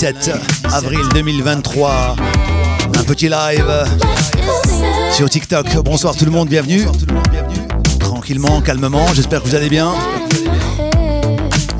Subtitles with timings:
[0.00, 0.30] 17
[0.72, 2.14] avril 2023.
[3.00, 3.84] Un petit live
[5.10, 5.66] sur TikTok.
[5.78, 6.86] Bonsoir tout le monde, bienvenue.
[7.98, 9.90] Tranquillement, calmement, j'espère que vous allez bien.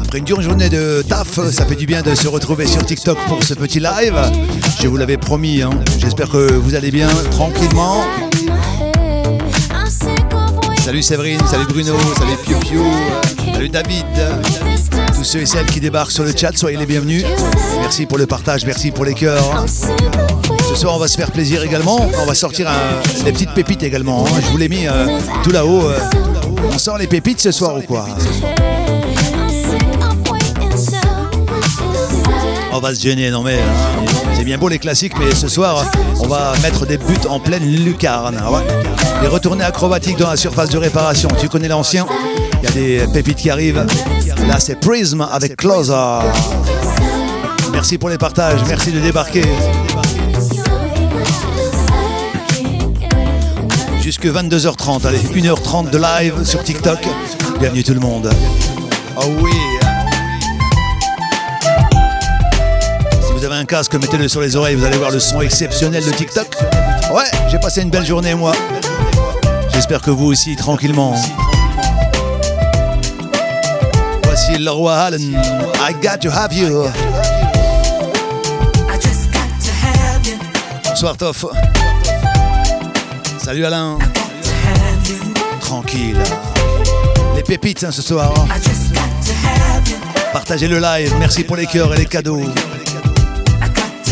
[0.03, 3.19] Après une dure journée de taf, ça fait du bien de se retrouver sur TikTok
[3.29, 4.21] pour ce petit live.
[4.83, 5.71] Je vous l'avais promis, hein.
[6.01, 8.03] j'espère que vous allez bien, tranquillement.
[10.85, 12.81] Salut Séverine, salut Bruno, salut Piu Piu,
[13.55, 14.07] salut David
[15.19, 17.25] tous ceux et celles qui débarquent sur le chat, soyez les bienvenus.
[17.81, 19.65] Merci pour le partage, merci pour les cœurs.
[19.67, 22.09] Ce soir, on va se faire plaisir également.
[22.21, 22.71] On va sortir
[23.25, 24.25] des petites pépites également.
[24.25, 24.41] Hein.
[24.41, 25.83] Je vous l'ai mis euh, tout là-haut.
[25.83, 25.99] Euh.
[26.73, 28.07] On sort les pépites ce soir ou quoi?
[32.73, 34.05] On va se gêner, non mais hein.
[34.37, 35.85] c'est bien beau les classiques, mais ce soir
[36.21, 38.39] on va mettre des buts en pleine lucarne.
[38.41, 38.63] Ah
[39.21, 41.29] les retournées acrobatiques dans la surface de réparation.
[41.41, 42.07] Tu connais l'ancien?
[42.63, 43.85] Il y a des pépites qui arrivent.
[44.49, 46.21] Là, c'est Prism avec Closer.
[47.71, 49.45] Merci pour les partages, merci de débarquer.
[54.01, 56.99] Jusque 22h30, allez, 1h30 de live sur TikTok.
[57.61, 58.31] Bienvenue tout le monde.
[59.19, 59.53] Oh oui.
[63.27, 66.03] Si vous avez un casque, mettez-le sur les oreilles, vous allez voir le son exceptionnel
[66.03, 66.57] de TikTok.
[67.15, 68.53] Ouais, j'ai passé une belle journée moi.
[69.75, 71.15] J'espère que vous aussi, tranquillement.
[74.61, 75.37] Le roi Allen.
[75.81, 76.85] I got to have you.
[80.85, 81.45] Bonsoir Toff.
[83.39, 83.99] Salut Alain.
[85.61, 86.17] Tranquille.
[87.37, 88.35] Les pépites hein, ce soir.
[90.33, 91.15] Partagez le live.
[91.21, 92.43] Merci pour les cœurs et les cadeaux.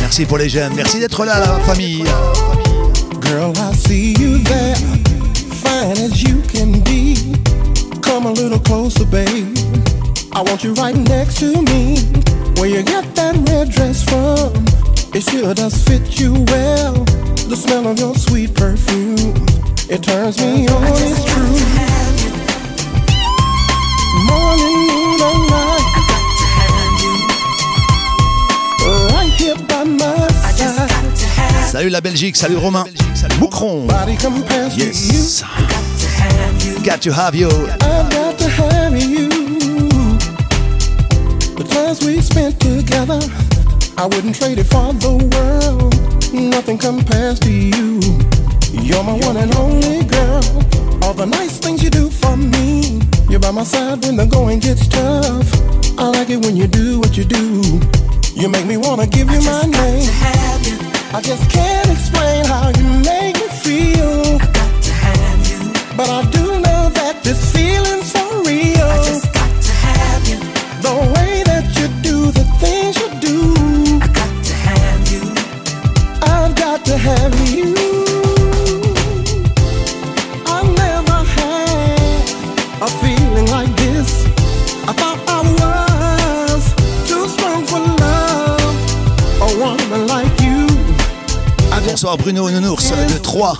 [0.00, 0.74] Merci pour les j'aime.
[0.76, 2.04] Merci d'être là, la famille.
[3.20, 4.76] Girl, I see you there.
[5.50, 7.16] Fine as you can be.
[8.00, 9.45] Come a little closer, babe.
[10.36, 11.96] I want you right next to me.
[12.60, 14.52] Where you get that red dress from?
[15.16, 16.92] It sure does fit you well.
[17.48, 19.16] The smell of your sweet perfume,
[19.88, 20.82] it turns me on.
[20.92, 21.56] It's true.
[24.28, 25.88] Morning, noon, and night.
[29.14, 31.66] Right here by my side.
[31.66, 32.84] Salut la Belgique, salut Romain.
[33.40, 33.88] Moucron.
[34.76, 35.42] Yes.
[36.84, 37.48] Got to have you.
[37.48, 39.25] I've got to have you.
[41.86, 43.20] Times we spent together,
[43.96, 45.94] I wouldn't trade it for the world.
[46.32, 48.00] Nothing compares to you.
[48.72, 50.42] You're my one and only girl.
[51.04, 53.00] All the nice things you do for me.
[53.28, 55.48] You're by my side when the going gets tough.
[55.96, 57.62] I like it when you do what you do.
[58.34, 60.10] You make me wanna give you my name.
[61.14, 64.38] I just can't explain how you make me feel.
[64.42, 68.25] I but I do know that this feeling's for
[91.86, 93.58] Bonsoir Bruno Nounours de 3.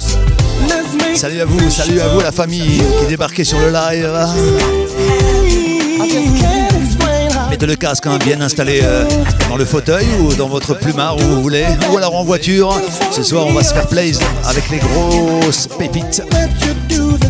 [1.14, 4.12] Salut à vous, salut à vous la famille qui débarquait sur le live.
[7.62, 9.04] Le casque hein, bien installé euh,
[9.48, 12.72] dans le fauteuil ou dans votre plumard où vous voulez, ou alors en voiture.
[13.10, 16.22] Ce soir, on va se faire plaisir avec les grosses pépites.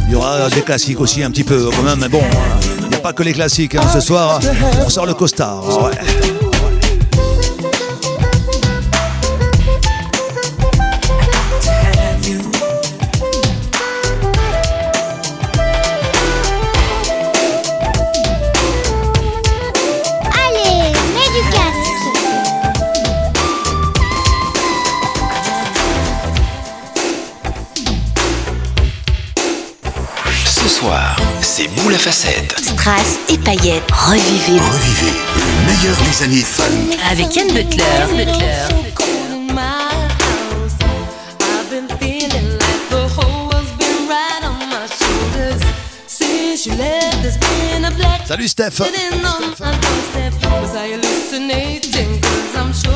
[0.08, 2.22] Il y aura des classiques aussi un petit peu quand même, mais bon,
[2.82, 3.76] il n'y a pas que les classiques.
[3.76, 3.88] Hein.
[3.94, 4.40] Ce soir,
[4.84, 5.62] on sort le costard.
[31.90, 32.54] la facette.
[32.62, 33.90] Strass et paillettes.
[33.92, 34.58] Revivez.
[34.58, 36.64] Revivez le meilleur des années fun.
[37.10, 37.84] Avec Yann Butler.
[48.26, 48.82] Salut Steph.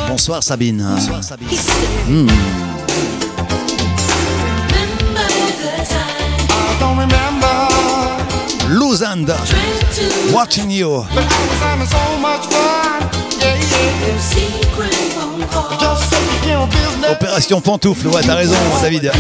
[0.09, 0.85] Bonsoir Sabine.
[0.97, 1.59] Bonsoir Sabine.
[2.09, 2.27] Hmm.
[10.69, 11.05] You.
[17.09, 19.13] Opération pantoufle, ouais, t'as raison, David.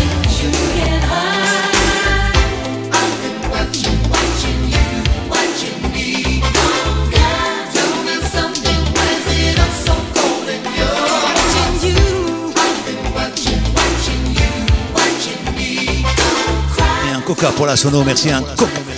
[17.25, 18.90] Coca pour la sono, merci un Coca.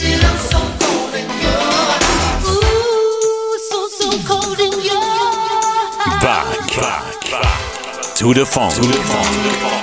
[8.22, 8.72] To the funk.
[8.74, 9.81] To the.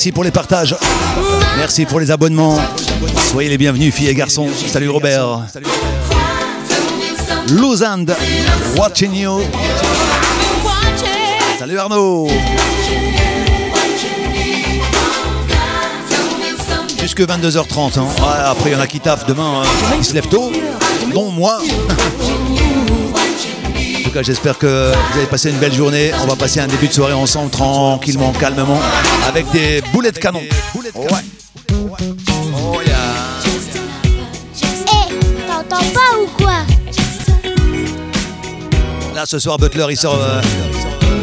[0.00, 0.74] Merci pour les partages.
[1.58, 2.58] Merci pour les abonnements.
[3.30, 4.48] Soyez les bienvenus, filles et garçons.
[4.66, 5.42] Salut Robert.
[7.48, 8.06] Luzand,
[8.78, 9.42] watching you.
[11.58, 12.28] Salut Arnaud.
[16.98, 17.98] Jusque 22h30.
[17.98, 18.06] Hein.
[18.46, 19.60] après, il y en a qui taffent demain.
[19.62, 19.96] Hein.
[19.98, 20.50] Ils se lèvent tôt,
[21.12, 21.60] dont moi.
[24.10, 26.10] En tout cas, j'espère que vous avez passé une belle journée.
[26.20, 28.80] On va passer un début de soirée ensemble, tranquillement, calmement,
[29.28, 30.40] avec des boulets de canon.
[30.74, 30.82] Ouais.
[31.70, 32.96] Oh yeah.
[34.64, 36.54] Eh, t'entends pas ou quoi?
[39.14, 40.18] Là, ce soir, Butler, il sort.
[40.20, 40.40] Euh,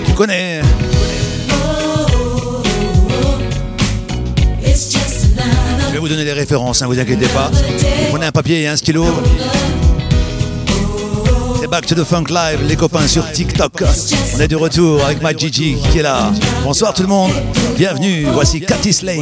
[0.05, 0.61] tu connais
[5.87, 7.51] Je vais vous donner les références, ne hein, vous inquiétez pas.
[7.51, 9.05] Vous prenez un papier et un stylo.
[11.69, 13.83] Back to the Funk Live, les copains sur TikTok.
[14.35, 16.31] On est de retour avec Mike Gigi qui est là.
[16.63, 17.31] Bonsoir tout le monde,
[17.75, 18.25] bienvenue.
[18.31, 19.17] Voici Cathy Slade.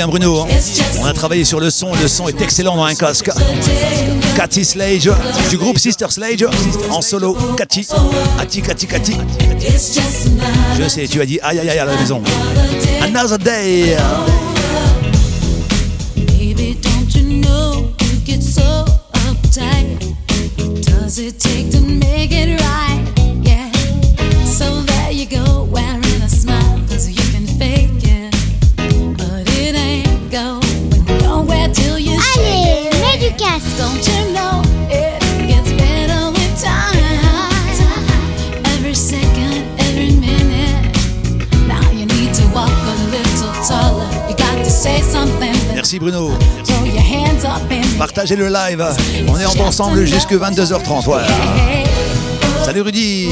[0.00, 0.40] Hein, Bruno.
[0.40, 0.46] Hein.
[1.00, 1.92] On a travaillé sur le son.
[1.94, 3.30] Le son est excellent dans un casque.
[4.36, 5.10] Cathy Slage,
[5.50, 6.46] du groupe Sister Slage,
[6.90, 7.36] en solo.
[7.56, 7.86] Cathy,
[8.38, 9.16] Cathy, Cathy, Cathy.
[10.78, 12.22] Je sais, tu as dit aïe aïe aïe à la maison.
[13.02, 13.96] Another day.
[45.94, 46.32] Merci Bruno.
[47.98, 48.84] Partagez le live.
[49.28, 51.04] On est ensemble jusque 22h30.
[51.04, 51.26] Voilà.
[52.64, 53.28] Salut Rudy.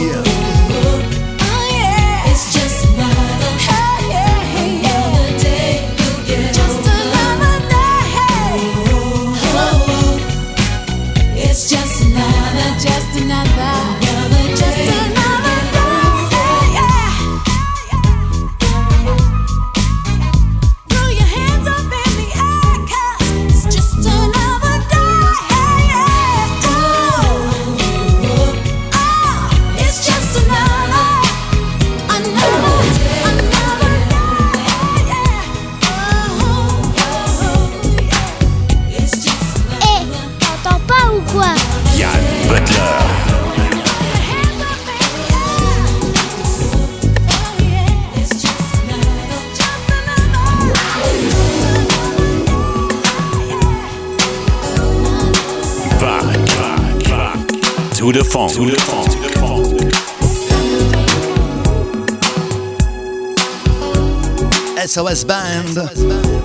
[64.93, 65.89] SOS Band,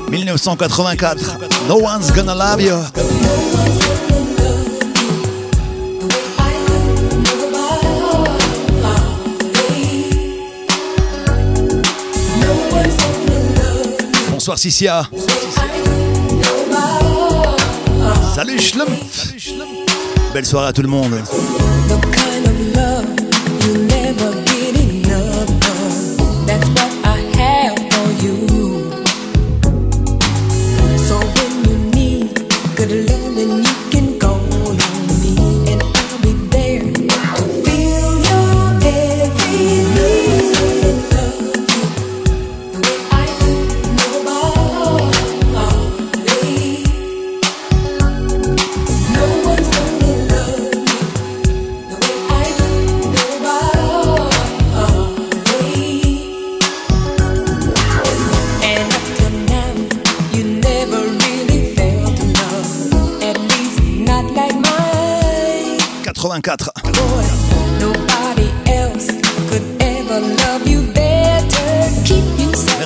[0.09, 1.67] 1984.
[1.67, 2.77] No one's gonna love you.
[14.31, 15.09] Bonsoir Sissia.
[18.33, 18.89] Salut Schlump.
[20.33, 21.21] Belle soirée à tout le monde.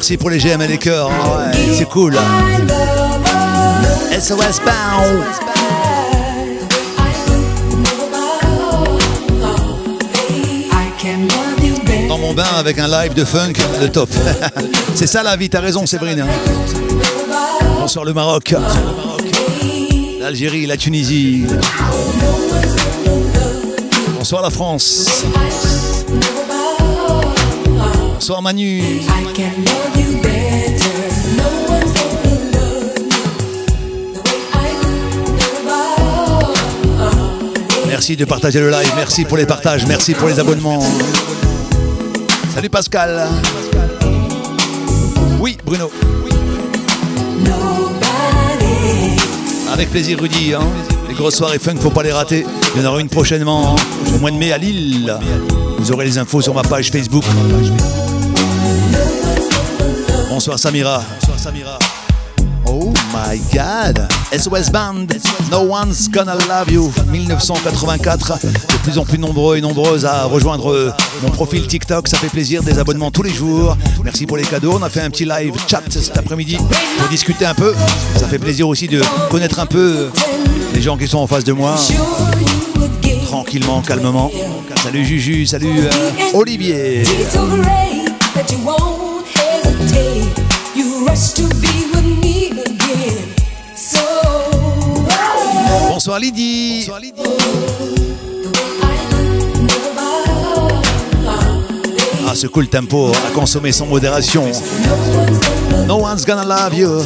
[0.02, 1.12] Merci pour les GM et les cœurs.
[1.12, 2.18] Ah c'est cool.
[4.20, 5.22] SOS better.
[12.08, 14.10] Dans mon bain avec un live de funk, le top.
[14.96, 16.26] c'est ça la vie, t'as raison Séverine.
[17.80, 18.56] Bonsoir le Maroc.
[20.20, 21.46] L'Algérie, la Tunisie.
[24.18, 25.26] Bonsoir la France.
[28.22, 28.36] Do.
[31.38, 32.02] Nobody.
[37.88, 38.92] Merci de partager le live.
[38.96, 39.86] Merci pour les partages.
[39.86, 40.82] Merci pour les abonnements.
[42.54, 43.28] Salut Pascal.
[45.40, 45.92] Oui, Bruno.
[49.74, 50.54] Avec plaisir, Rudy.
[50.54, 50.62] hein.
[51.10, 52.46] Les grosses soirées funk, faut pas les rater.
[52.76, 53.82] Il y en aura une prochainement hein,
[54.16, 55.14] au mois de mai à Lille.
[55.78, 57.24] Vous aurez les infos sur ma page Facebook.
[60.32, 61.04] Bonsoir Samira.
[61.20, 61.78] Bonsoir Samira.
[62.66, 64.08] Oh my god.
[64.32, 65.08] SOS Band,
[65.52, 68.40] No One's Gonna Love You, 1984.
[68.48, 72.08] De plus en plus nombreux et nombreuses à rejoindre euh, mon profil TikTok.
[72.08, 73.76] Ça fait plaisir, des abonnements tous les jours.
[74.06, 74.78] Merci pour les cadeaux.
[74.80, 77.76] On a fait un petit live chat cet après-midi pour discuter un peu.
[78.16, 80.10] Ça fait plaisir aussi de connaître un peu euh,
[80.74, 81.76] les gens qui sont en face de moi.
[83.26, 84.32] Tranquillement, calmement.
[84.82, 85.90] Salut Juju, salut euh,
[86.34, 87.04] Olivier.
[91.22, 93.36] You rush to be with me again.
[93.76, 94.00] So
[95.88, 96.88] Bonsoir Lydie.
[102.28, 104.46] Ah, ce cool tempo à consommer sans modération.
[105.86, 107.04] No one's gonna love you.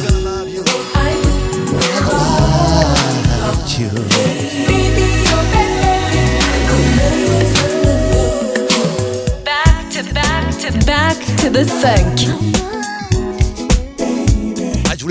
[9.44, 12.65] Back to back to back to the funk.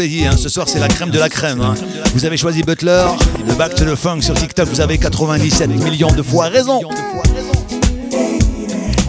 [0.06, 1.62] L'ai dit, hein, ce soir c'est la crème de la crème.
[1.62, 1.74] hein.
[2.14, 3.06] Vous avez choisi Butler,
[3.48, 6.80] le Back to the Funk sur TikTok, vous avez 97 millions de fois raison.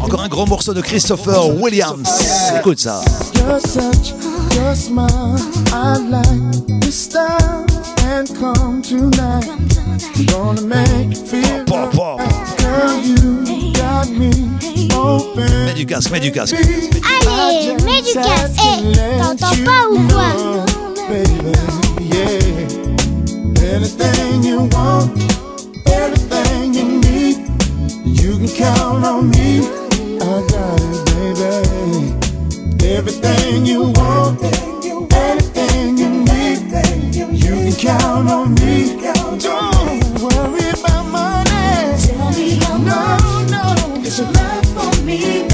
[0.02, 2.08] Encore un gros morceau de Christopher Williams.
[2.58, 3.02] Écoute ça.
[11.66, 12.20] Pop, pop.
[15.66, 16.54] Mets du casque, mets du casque.
[16.54, 18.60] Allez, mets du casque.
[18.60, 20.65] Eh, t'entends pas ou quoi
[21.08, 21.52] Baby,
[22.00, 22.66] yeah.
[23.62, 25.12] Anything you want,
[25.86, 27.36] everything you need,
[28.04, 29.60] you can count on me.
[30.20, 32.86] I got it, baby.
[32.94, 34.42] Everything you want,
[35.12, 36.58] anything you need,
[37.32, 38.98] you can count on me.
[39.38, 42.02] Don't worry about money.
[42.02, 44.02] Tell me how No, much no.
[44.02, 45.46] is your love for me,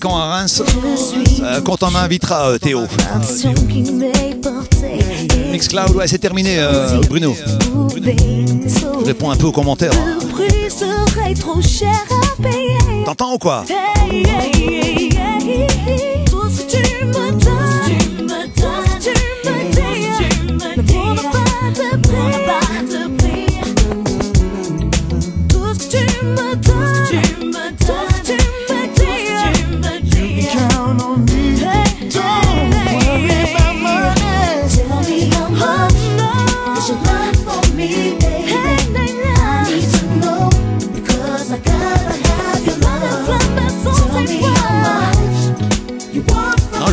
[0.00, 0.62] Quand à Reims
[1.42, 2.82] Euh, Quand on m'invitera, euh, Théo.
[5.52, 7.34] Mixcloud, ouais, c'est terminé, euh, Bruno.
[7.96, 9.92] Je réponds un peu aux commentaires.
[9.94, 10.18] hein.
[13.04, 13.64] T'entends ou quoi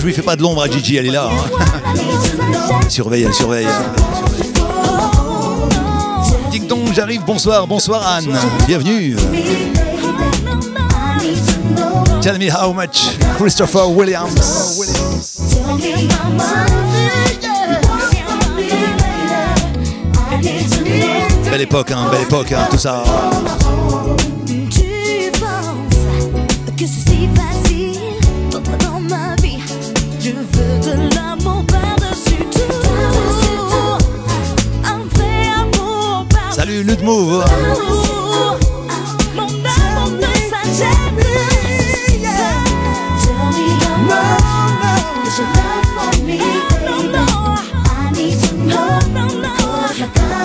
[0.02, 1.30] je lui fais pas de l'ombre à Gigi, elle est là.
[1.32, 2.80] Hein.
[2.90, 3.68] Surveille, elle surveille.
[6.50, 8.36] Ding donc, j'arrive, bonsoir, bonsoir Anne,
[8.66, 9.16] bienvenue.
[12.20, 14.80] Tell me how much Christopher Williams.
[21.52, 23.04] Belle époque, hein, belle époque, hein, tout ça.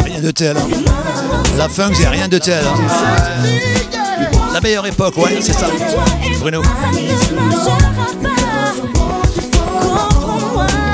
[0.05, 0.57] Rien de tel.
[0.57, 0.69] Hein.
[1.57, 2.63] La funk, c'est rien de tel.
[2.65, 2.79] Hein.
[4.53, 5.67] La meilleure époque, ouais, c'est ça.
[6.41, 6.63] Bruno.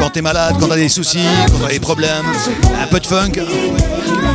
[0.01, 2.27] Quand t'es malade, quand t'as des soucis, quand t'as des problèmes,
[2.81, 3.33] un peu de funk.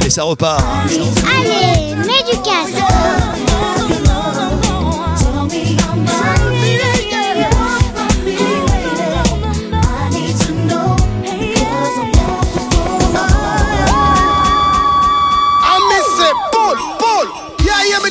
[0.10, 0.64] Ça repart.
[0.88, 2.82] Allez, mets du casse.
[15.62, 17.28] Ah, monsieur Paul, Paul,
[17.60, 18.10] hier hier, mes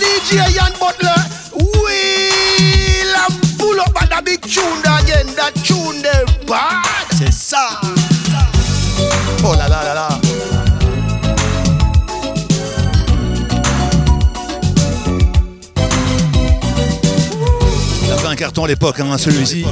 [18.64, 19.64] à l'époque, hein, celui-ci.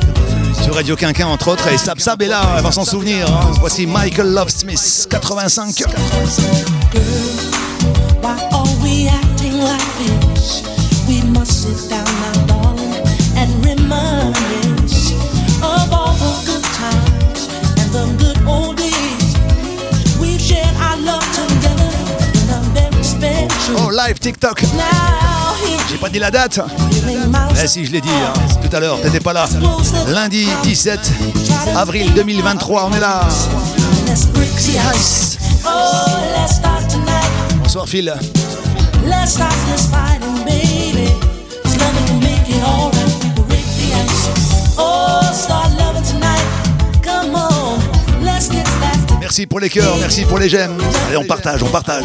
[0.62, 3.26] Sur Radio Quinquin, entre autres, et Sab Sab est là, on va s'en souvenir.
[3.28, 3.52] Hein.
[3.60, 5.84] Voici Michael Love Smith, 85.
[24.24, 24.64] TikTok.
[25.90, 26.58] J'ai pas dit la date.
[27.62, 28.32] Eh si, je l'ai dit hein.
[28.62, 29.46] tout à l'heure, t'étais pas là.
[30.08, 31.12] Lundi 17
[31.76, 33.28] avril 2023, on est là.
[37.62, 38.14] Bonsoir Phil.
[49.20, 50.78] Merci pour les cœurs, merci pour les j'aime.
[51.08, 52.04] Allez, on partage, on partage.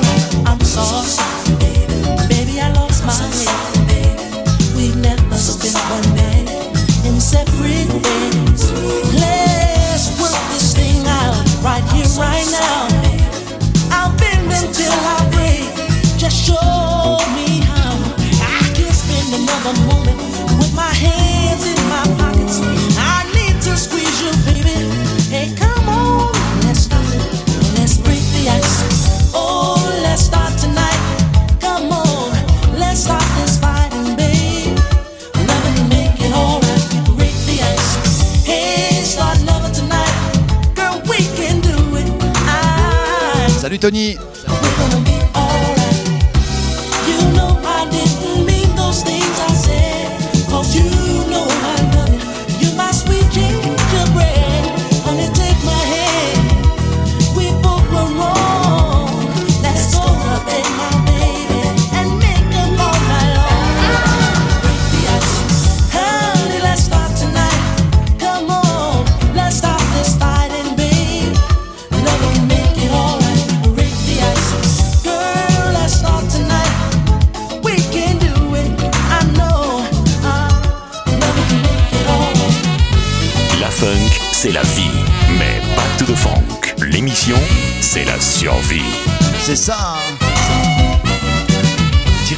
[43.80, 44.29] Tony.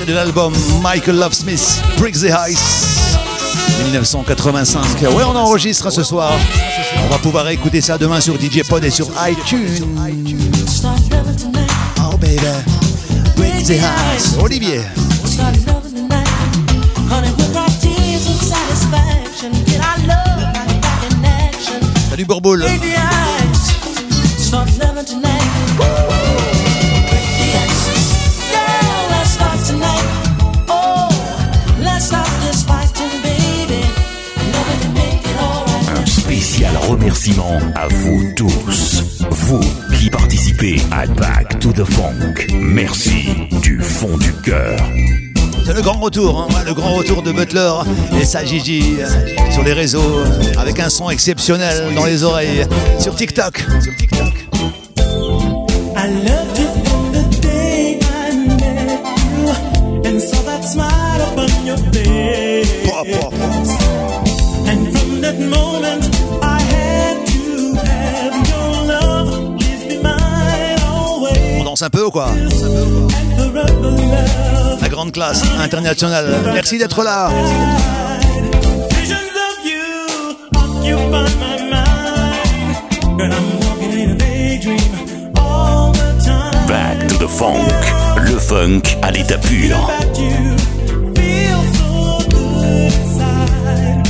[0.06, 3.18] de l'album Michael Love Smith, Break the Ice,
[3.84, 5.02] 1985.
[5.02, 6.34] Ouais, on enregistre ce soir.
[7.06, 9.86] On va pouvoir écouter ça demain sur DJ Pod et sur iTunes.
[12.00, 12.38] Oh baby,
[13.36, 13.80] Break the
[14.16, 14.82] Ice, Olivier.
[22.10, 22.66] Salut Bourboule.
[37.02, 39.60] remerciements à vous tous, vous
[39.98, 42.36] qui participez à Back to the Funk.
[42.54, 44.80] Merci du fond du cœur.
[45.66, 47.72] C'est le grand retour, hein, le grand retour de Butler
[48.20, 49.08] et sa Gigi euh,
[49.52, 50.22] sur les réseaux,
[50.60, 52.68] avec un son exceptionnel dans les oreilles,
[53.00, 53.66] sur TikTok.
[53.82, 54.34] Sur TikTok.
[55.98, 56.08] I
[56.86, 58.32] from the day I
[60.14, 62.92] that smile upon your face.
[64.68, 66.31] And from that moment
[71.82, 72.28] danse un peu ou quoi.
[74.82, 76.28] La grande classe internationale.
[76.54, 77.30] Merci d'être là.
[86.68, 87.58] Back to the funk.
[88.26, 89.76] Le funk à l'état pur.
[89.76, 90.56] About you,
[91.16, 94.08] feel so good inside.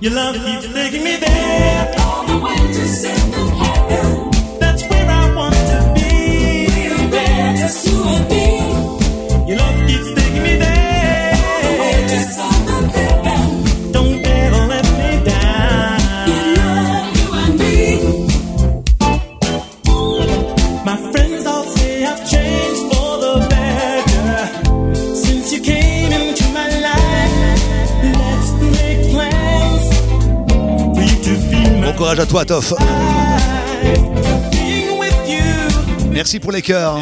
[0.00, 1.94] Your love keeps taking me there.
[1.98, 3.81] All the way to second heaven.
[32.18, 32.74] À toi, Toff.
[36.10, 36.98] Merci pour les cœurs.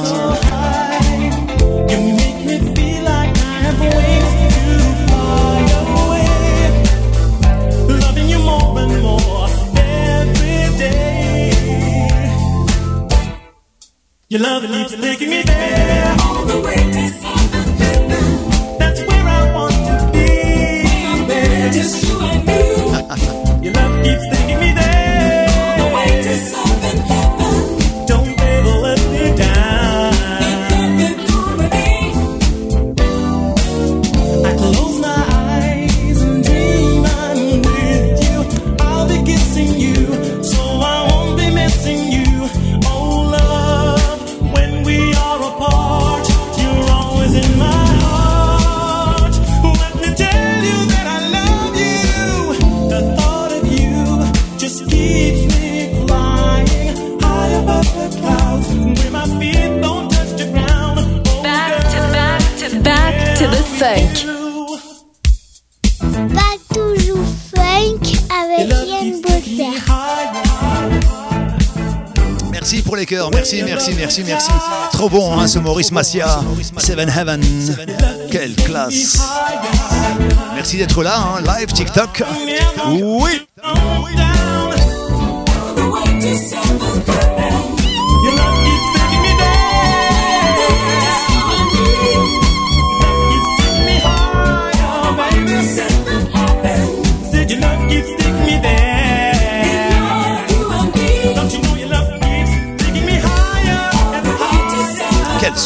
[74.10, 74.50] Merci, merci.
[74.90, 76.40] Trop bon, hein, ce Maurice Massia.
[76.78, 77.40] Seven Heaven.
[78.28, 79.22] Quelle classe.
[80.52, 82.24] Merci d'être là, hein, live TikTok.
[82.88, 83.46] Oui.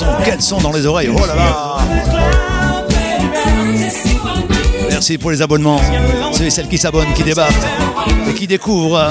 [0.04, 1.10] Son, quel son dans les oreilles.
[1.14, 1.76] Oh là là.
[4.90, 5.80] Merci pour les abonnements.
[6.32, 7.52] Ceux et celles qui s'abonnent, qui débattent
[8.28, 9.10] et qui découvrent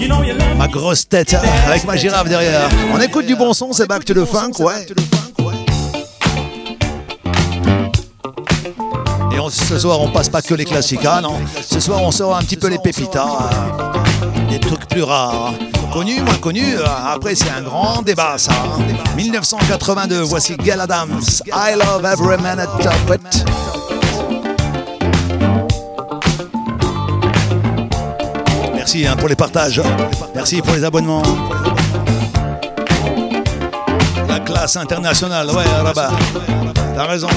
[0.00, 0.24] love
[0.56, 2.68] ma grosse tête avec ma girafe derrière.
[2.94, 4.86] On écoute du bon son, c'est back to the funk, ouais.
[9.32, 11.34] Et on- ce soir, on passe pas que les classiques, ah non.
[11.68, 15.52] Ce soir, on sort un petit peu les pépitas, euh, des trucs plus rares.
[15.96, 18.52] Connus, moins connus, euh, après c'est un grand débat ça.
[18.52, 18.82] hein.
[19.16, 23.44] 1982, voici Gail Adams, I love every minute of it.
[28.74, 29.80] Merci hein, pour les partages,
[30.34, 31.22] merci pour les abonnements.
[34.28, 36.10] La classe internationale, ouais Rabat,
[36.94, 37.28] t'as raison.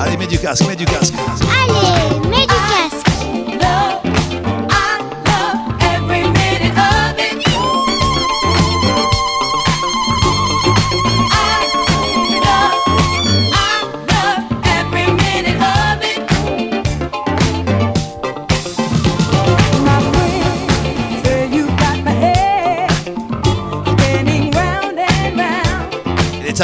[0.00, 1.14] Allez, mets du casque, mets du casque.
[1.42, 2.43] Allez, mets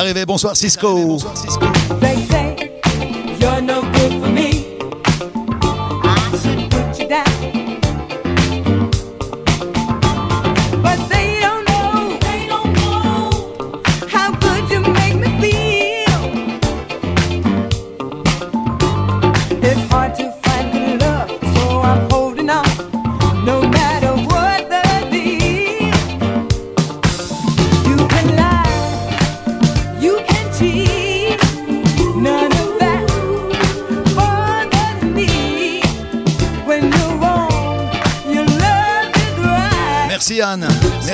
[0.00, 1.18] arrivé, bonsoir Cisco.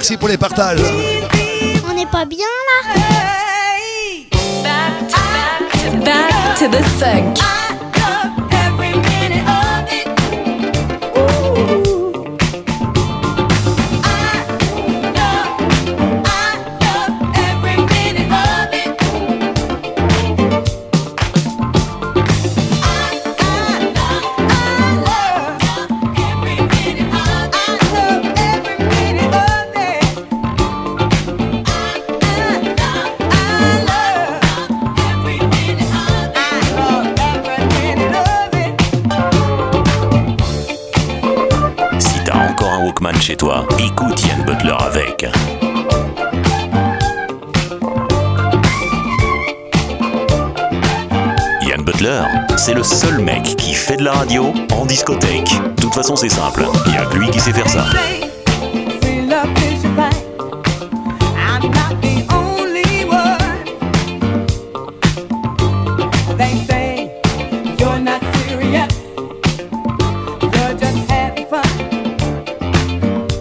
[0.08, 0.78] Merci pour les partages.
[1.90, 2.94] On n'est pas bien là
[4.62, 7.65] Back to back to back to the funk.
[52.66, 55.52] C'est le seul mec qui fait de la radio en discothèque.
[55.76, 57.84] De toute façon, c'est simple, il y a que lui qui sait faire ça.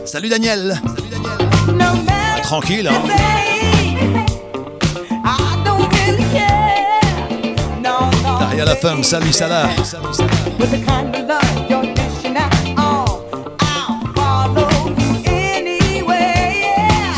[0.05, 0.79] Salut Daniel.
[1.81, 3.54] Ah, tranquille, hein.
[8.55, 9.67] Derrière la femme, salut Salah.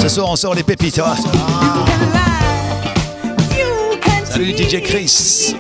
[0.02, 1.00] Ce soir, on sort les pépites.
[1.00, 1.15] hein.
[4.23, 5.56] Salut DJ Chris.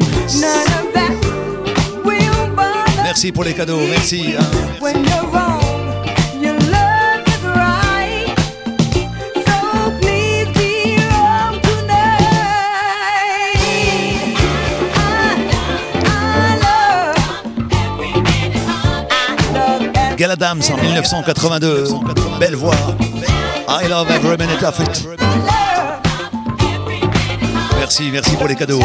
[3.03, 4.33] Merci pour les cadeaux, merci.
[4.39, 4.43] hein.
[20.17, 21.89] Gala Adams en 1982.
[22.39, 22.73] Belle voix.
[23.69, 25.07] I love every minute of it.
[27.77, 28.81] Merci, merci pour les cadeaux.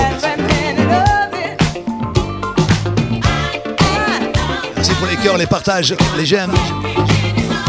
[4.77, 6.53] Merci pour les cœurs, les partages, les j'aime.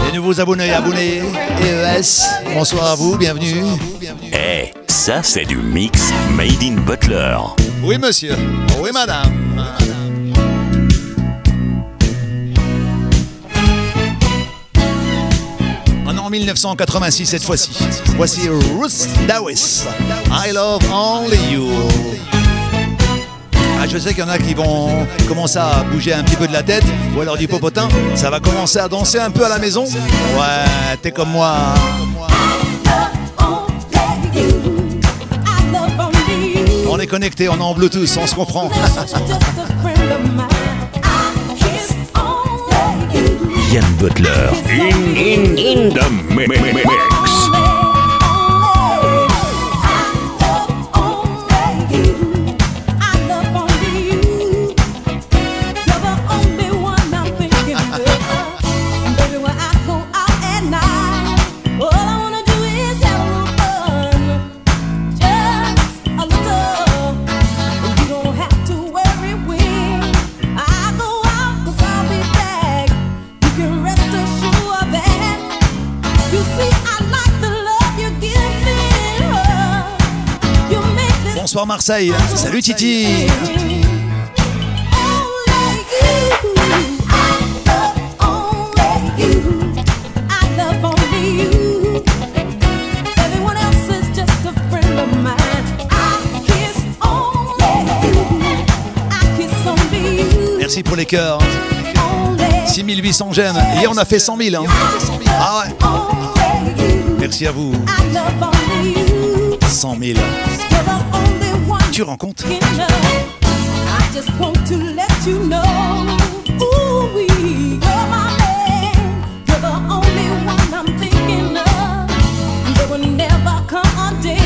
[0.07, 1.21] Les nouveaux abonnés, abonnés,
[1.61, 2.53] EES.
[2.53, 3.63] Bonsoir à vous, bienvenue.
[4.33, 7.37] Eh, ça c'est du mix Made in Butler.
[7.81, 8.35] Oui, monsieur.
[8.81, 9.42] Oui, madame.
[16.39, 17.69] 1986 cette fois-ci.
[18.15, 19.85] Voici Ruth Dawes.
[20.31, 21.67] I love only you.
[23.79, 26.47] Ah, je sais qu'il y en a qui vont commencer à bouger un petit peu
[26.47, 27.87] de la tête, ou alors du popotin.
[28.15, 29.83] Ça va commencer à danser un peu à la maison.
[29.83, 31.53] Ouais, t'es comme moi.
[36.89, 38.71] On est connecté, on est en Bluetooth, on se comprend.
[43.71, 44.51] Yann Butler.
[44.69, 47.32] In, in, in the mi- mi- mi- mix.
[81.85, 82.13] Marseille.
[82.33, 83.27] Salut Titi.
[100.57, 101.39] Merci pour les cœurs.
[102.65, 103.55] 6800 j'aime.
[103.75, 104.63] Hier on a fait 100 000.
[104.63, 104.67] hein.
[105.27, 105.75] Ah ouais.
[107.19, 107.73] Merci à vous.
[109.69, 110.19] 100 000.
[111.93, 112.43] Tu rends compte.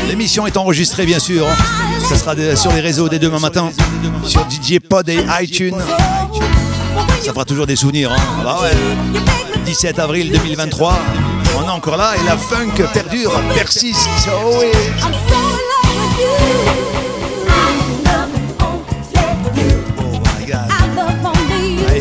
[0.08, 1.46] L'émission est enregistrée bien sûr.
[2.06, 3.70] Ça sera sur les réseaux dès demain matin.
[4.26, 5.74] Sur DJ Pod et iTunes.
[7.24, 8.12] Ça fera toujours des souvenirs.
[8.12, 8.16] hein.
[8.40, 9.60] Ah bah ouais.
[9.64, 10.98] 17 avril 2023.
[11.58, 14.06] On est encore là et la funk perdure, persiste.
[14.28, 14.66] Oh oui.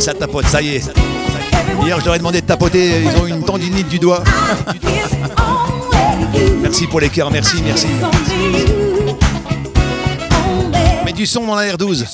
[0.08, 0.90] Ça tapote, ça y est.
[1.84, 3.02] Hier, je leur ai demandé de tapoter.
[3.04, 4.24] Ils ont une tendinite du doigt.
[6.62, 7.88] Merci pour les cœurs, merci, merci.
[11.04, 12.06] Mets du son dans la R12.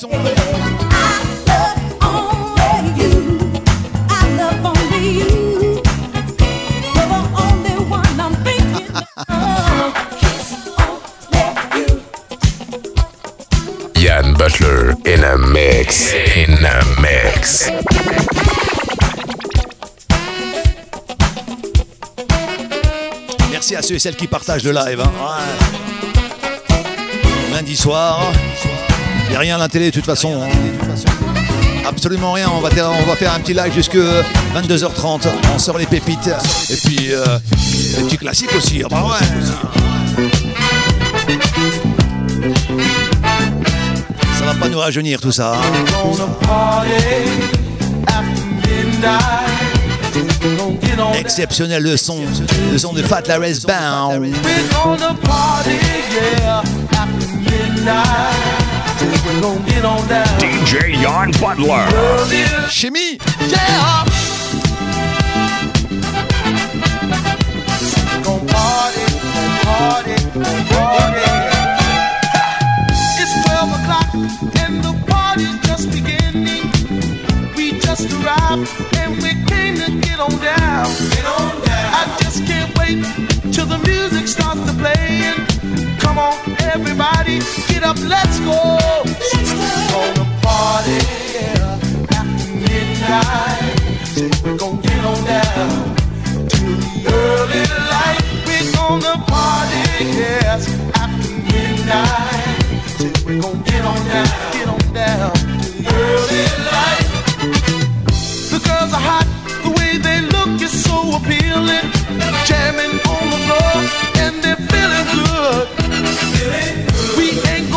[14.84, 16.12] Mix.
[16.36, 17.70] In the mix.
[23.50, 25.00] Merci à ceux et celles qui partagent le live.
[25.00, 25.08] hein.
[27.52, 28.20] Lundi soir,
[29.26, 30.42] il n'y a rien à la télé de toute façon.
[30.42, 30.48] hein.
[31.86, 32.50] Absolument rien.
[32.54, 33.96] On va, faire- on va faire un petit live jusque
[34.54, 35.28] 22h30.
[35.54, 36.30] On sort les pépites.
[36.70, 37.24] Et puis, euh,
[37.96, 38.82] les petits classiques aussi.
[38.84, 40.24] Ah bah ouais.
[44.64, 45.52] Pas nous rajeunir tout ça.
[45.52, 45.60] hein.
[51.18, 52.16] Exceptionnel le son.
[52.72, 54.24] Le son de Fat Larry's Bound.
[60.40, 61.84] DJ Jan Butler.
[62.70, 63.18] Chimie
[70.46, 70.93] It's
[83.52, 85.34] till the music starts to play.
[85.98, 88.58] Come on, everybody, get up, let's go.
[88.92, 90.98] We're gonna party
[91.34, 93.74] yeah, after midnight.
[94.14, 95.96] So we're gonna get on down
[96.48, 98.22] till the early light.
[98.46, 99.82] We're gonna party,
[100.20, 102.58] yes, after midnight.
[102.98, 104.43] So we're gonna get on down, get on down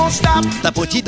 [0.09, 1.01] stop the boogie,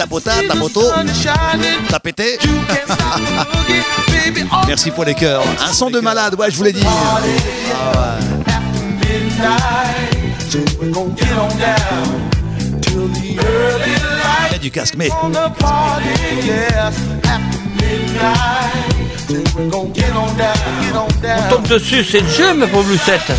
[4.12, 4.42] baby.
[4.52, 5.44] all Merci pour les cœurs.
[5.62, 6.86] Un son de malade, ouais, je vous l'ai dit.
[14.48, 15.32] Il y a du casque, mais On.
[21.50, 23.32] Tombe dessus, c'est le jeu, ma pauvre Lucette.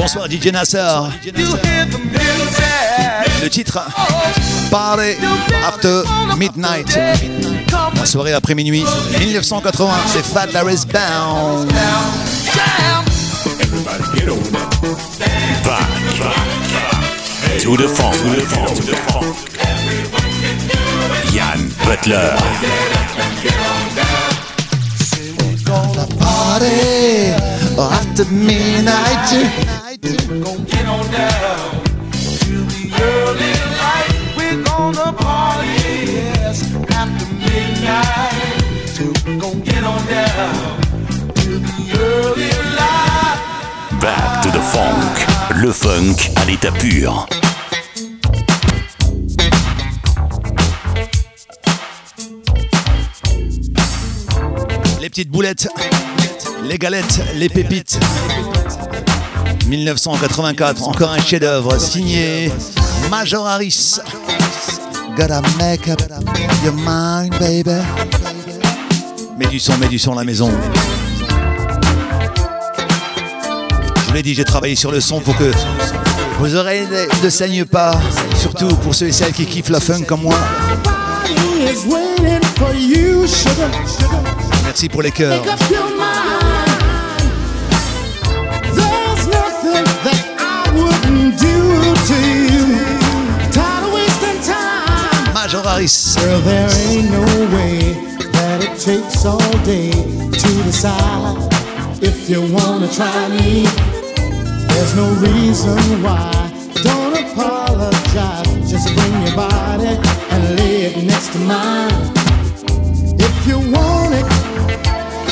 [0.00, 1.12] Bonsoir DJ Nassar.
[3.42, 3.78] Le titre
[4.70, 5.16] Party
[5.66, 6.02] After
[6.38, 6.98] Midnight.
[7.94, 8.84] La soirée après minuit
[9.18, 11.70] 1980, c'est Fat Larry's Bound.
[12.54, 13.04] jam.
[15.64, 15.90] Back.
[17.60, 18.14] To the funk.
[18.14, 18.74] To the funk.
[18.74, 19.36] To the funk.
[21.34, 22.36] Jan Butler.
[26.18, 27.34] Party
[27.78, 29.79] After Midnight.
[44.00, 45.26] Back to the funk.
[45.56, 47.26] Le funk à l'état pur.
[55.00, 55.68] Les petites boulettes,
[56.68, 57.98] les galettes, les pépites.
[59.70, 62.50] 1984, encore un chef-d'œuvre signé
[63.08, 64.00] Major Harris.
[65.16, 66.00] Gotta make up
[66.64, 67.78] your mind, baby.
[69.38, 70.50] Mets du son, mets du son à la maison.
[73.96, 75.52] Je vous l'ai dit, j'ai travaillé sur le son pour que
[76.40, 77.92] vos oreilles ne ne saignent pas.
[78.34, 80.34] Surtout pour ceux et celles qui kiffent la funk comme moi.
[84.64, 85.44] Merci pour les cœurs.
[95.62, 97.20] Girl, there ain't no
[97.54, 97.92] way
[98.32, 101.36] that it takes all day to decide
[102.02, 103.66] if you wanna try me.
[104.68, 106.32] There's no reason why.
[106.82, 108.70] Don't apologize.
[108.70, 110.00] Just bring your body
[110.32, 111.92] and lay it next to mine.
[113.20, 114.26] If you want it,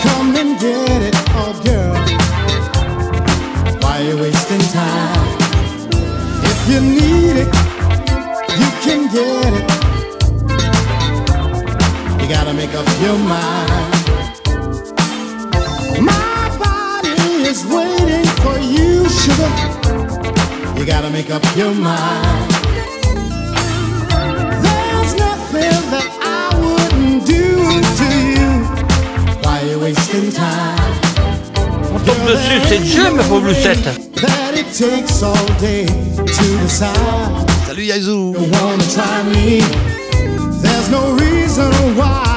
[0.04, 1.96] come and get it, oh girl.
[3.80, 5.38] Why you wasting time?
[6.44, 7.50] If you need it,
[8.60, 9.47] you can get it.
[12.58, 13.94] Make up your mind.
[16.02, 19.52] My body is waiting for you, sugar.
[20.76, 22.50] You gotta make up your mind.
[24.64, 27.46] There's nothing that I wouldn't do
[28.00, 28.50] to you.
[29.44, 30.94] Why you wasting time?
[32.06, 37.48] Tombe dessus, c'est le jeu, ma pauvre That it takes all day to decide.
[37.68, 38.32] Salut Yazoo.
[38.32, 39.60] You wanna try me?
[40.60, 42.27] There's no reason why.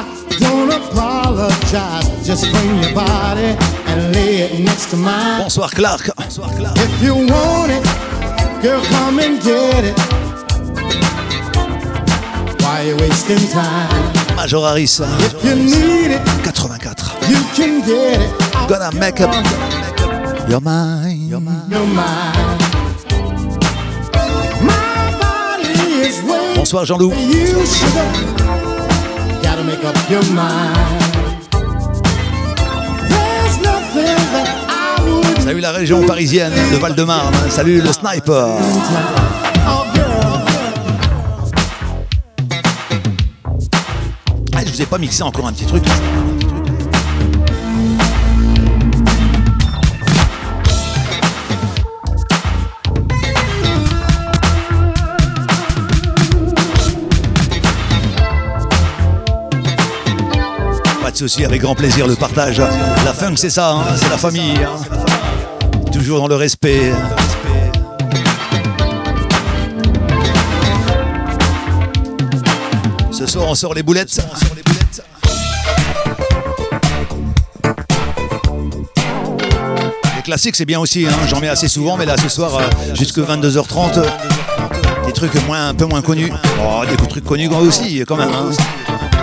[4.92, 5.40] To mine.
[5.40, 6.10] Bonsoir Clark.
[6.76, 7.82] If you want it,
[8.62, 9.98] girl, come and get it.
[12.60, 14.12] Why you wasting time?
[14.36, 16.76] Major Harris, If you need it, 84.
[17.30, 18.30] you can get it.
[18.68, 19.32] Gonna make up
[20.50, 21.30] your mind.
[21.30, 21.70] Your mind.
[24.62, 25.72] My body
[26.06, 27.12] is waiting Bonsoir Jean-Loup.
[35.40, 37.34] Salut la région parisienne de Val-de-Marne.
[37.48, 38.58] Salut le sniper.
[44.54, 45.84] Ah, je vous ai pas mixé encore un petit truc.
[61.44, 62.60] Avec grand plaisir le partage.
[63.04, 64.58] La funk c'est ça, hein, c'est la famille.
[64.64, 65.90] hein.
[65.92, 66.92] Toujours dans le respect.
[73.12, 74.20] Ce soir on sort les boulettes.
[80.16, 82.62] Les classiques c'est bien aussi, hein, j'en mets assez souvent, mais là ce soir euh,
[82.94, 84.04] jusque 22h30, euh,
[85.06, 86.32] des trucs moins, un peu moins connus.
[86.60, 88.30] Oh, des trucs connus aussi quand même.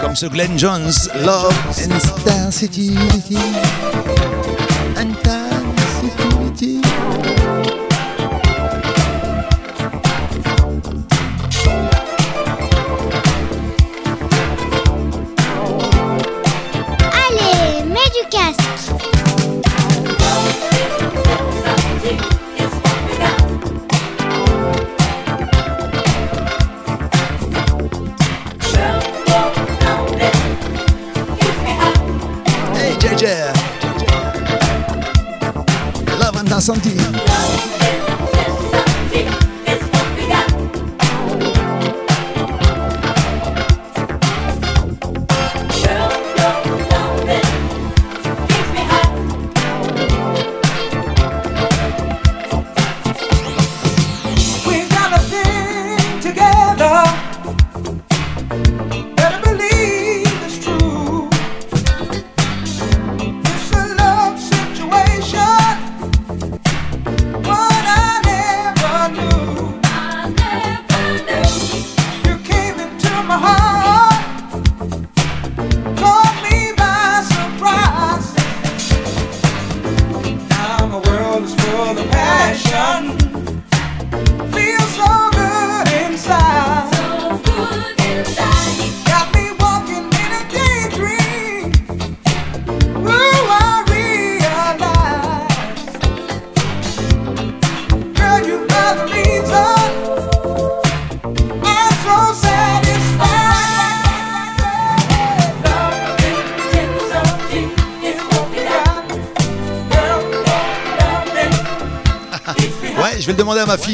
[0.01, 0.91] Comme ce Glenn Jones,
[1.25, 2.95] Love and City.
[36.69, 37.08] Love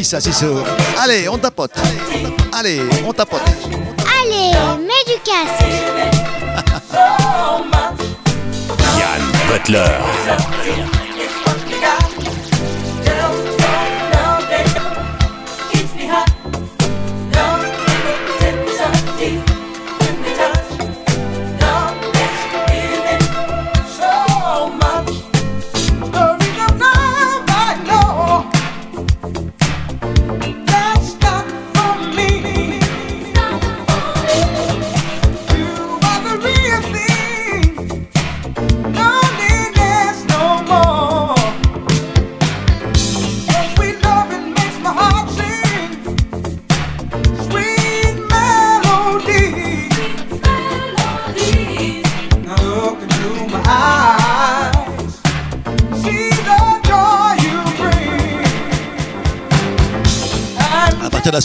[0.05, 0.63] ça, c'est sûr.
[1.01, 1.71] Allez, on tapote.
[2.53, 3.41] Allez, on tapote.
[4.21, 5.65] Allez, mets du casque.
[8.99, 11.04] Yann Butler.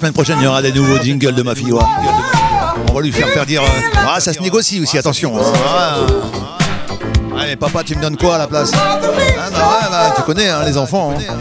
[0.00, 1.72] Semaine prochaine, il y aura des nouveaux jingles de ma fille.
[1.72, 1.82] ouais.
[2.88, 3.62] On va lui faire faire dire.
[3.62, 3.66] euh,
[4.08, 5.34] Ah, ça se négocie aussi, attention.
[5.36, 6.06] hein.
[7.36, 10.62] Mais papa, tu me donnes quoi à la place Ah, bah bah, tu connais hein,
[10.64, 11.12] les enfants.
[11.18, 11.34] hein.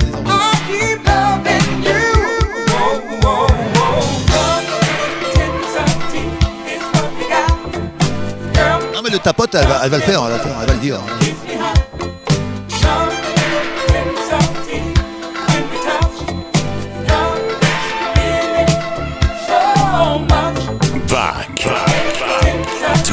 [8.93, 10.99] Non, mais le tapote, elle va, elle va le faire, elle va le dire.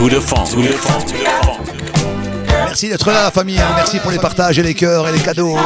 [0.08, 0.44] The funk.
[2.64, 3.58] Merci d'être là, la famille.
[3.58, 3.66] hein.
[3.74, 5.56] Merci pour les partages et les cœurs et les cadeaux.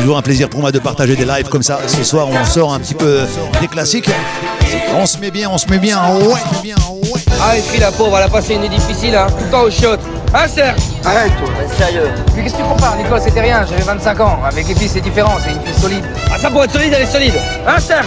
[0.00, 1.78] Toujours un plaisir pour moi de partager des lives comme ça.
[1.86, 3.20] Ce soir, on sort un petit peu
[3.60, 4.08] des classiques.
[4.94, 5.98] On se met bien, on se met bien.
[6.14, 6.40] Ouais.
[7.42, 9.62] Ah, et puis la pauvre, elle a passé une nuit difficile, hein, tout le temps
[9.62, 9.96] au shot.
[10.34, 11.48] Hein, Serge Arrête, toi,
[11.78, 12.10] sérieux.
[12.34, 14.38] Mais qu'est-ce que tu compares, Nicole C'était rien, j'avais 25 ans.
[14.46, 16.04] Avec les filles, c'est différent, c'est une fille solide.
[16.32, 17.34] Ah, ça pour être solide, elle est solide.
[17.66, 18.06] Hein, Serge?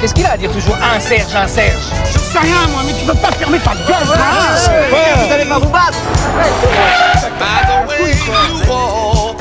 [0.00, 0.76] Qu'est-ce qu'il a à dire toujours?
[0.76, 1.74] Un Serge, un Serge
[2.36, 5.58] sais rien, moi, mais tu peux pas fermer ta gueule, Ouais, ouais, vous allez pas
[5.58, 5.98] vous battre
[7.38, 9.36] By the way you walk,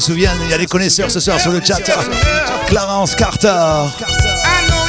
[0.00, 1.78] se souviennent, il y a des connaisseurs ce soir sur le chat.
[2.66, 3.48] Clarence Carter.
[3.48, 4.84] I know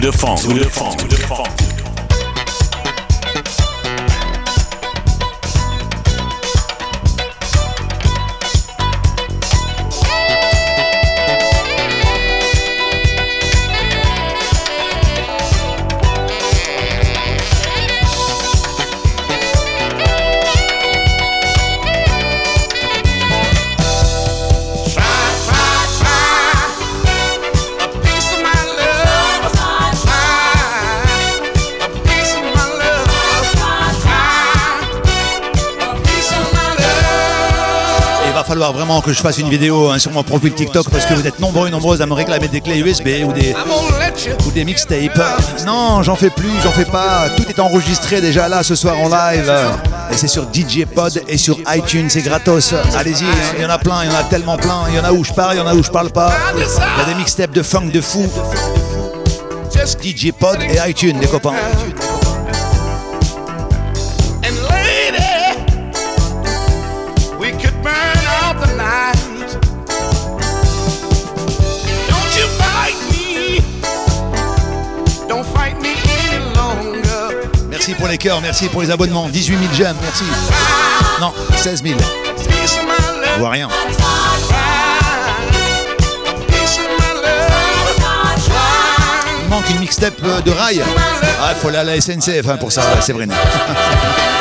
[0.00, 0.02] back.
[0.02, 1.05] To the funk, to the
[39.04, 41.66] que je fasse une vidéo hein, sur mon profil TikTok parce que vous êtes nombreux
[41.66, 43.54] et nombreuses à me réclamer des clés USB ou des,
[44.46, 45.20] ou des mixtapes.
[45.66, 47.28] Non, j'en fais plus, j'en fais pas.
[47.36, 49.52] Tout est enregistré déjà là ce soir en live.
[50.12, 52.74] Et c'est sur DJ Pod et sur iTunes, c'est gratos.
[52.96, 54.84] Allez-y, hein, il y en a plein, il y en a tellement plein.
[54.88, 56.32] Il y en a où je parle, il y en a où je parle pas.
[56.54, 58.24] Il y a des mixtapes de funk de fou.
[60.02, 61.54] DJ Pod et iTunes, les copains.
[78.08, 79.28] Les cœurs, merci pour les abonnements.
[79.28, 80.24] 18 000 j'aime, merci.
[81.20, 81.96] Non, 16 000.
[81.98, 82.90] Piece of my
[83.24, 83.38] Je love.
[83.38, 83.68] vois rien.
[89.42, 90.82] Il manque une mixtape euh, de rail.
[91.42, 93.12] Ah, faut aller à la SNCF hein, pour ça, c'est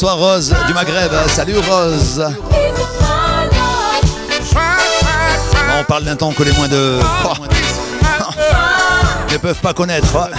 [0.00, 1.10] Bonsoir Rose du Maghreb.
[1.26, 2.24] Salut Rose.
[5.76, 7.32] On parle d'un temps que les moins de oh,
[9.32, 10.30] ne peuvent pas connaître.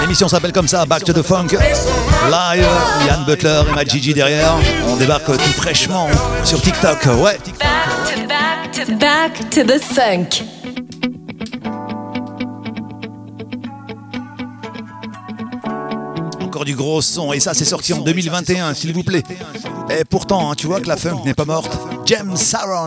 [0.00, 1.48] L'émission s'appelle comme ça, Back to the Funk.
[2.30, 2.66] Live,
[3.06, 4.54] Yann Butler et Matt Gigi derrière.
[4.88, 6.08] On débarque tout fraîchement
[6.42, 7.04] sur TikTok.
[7.18, 7.38] Ouais.
[7.60, 10.53] Back to back to back to the funk.
[16.54, 17.32] Encore du gros son.
[17.32, 19.24] Et ça, c'est sorti en 2021, s'il vous plaît.
[19.90, 21.76] Et pourtant, hein, tu vois que la funk n'est pas morte.
[22.06, 22.86] James Saron.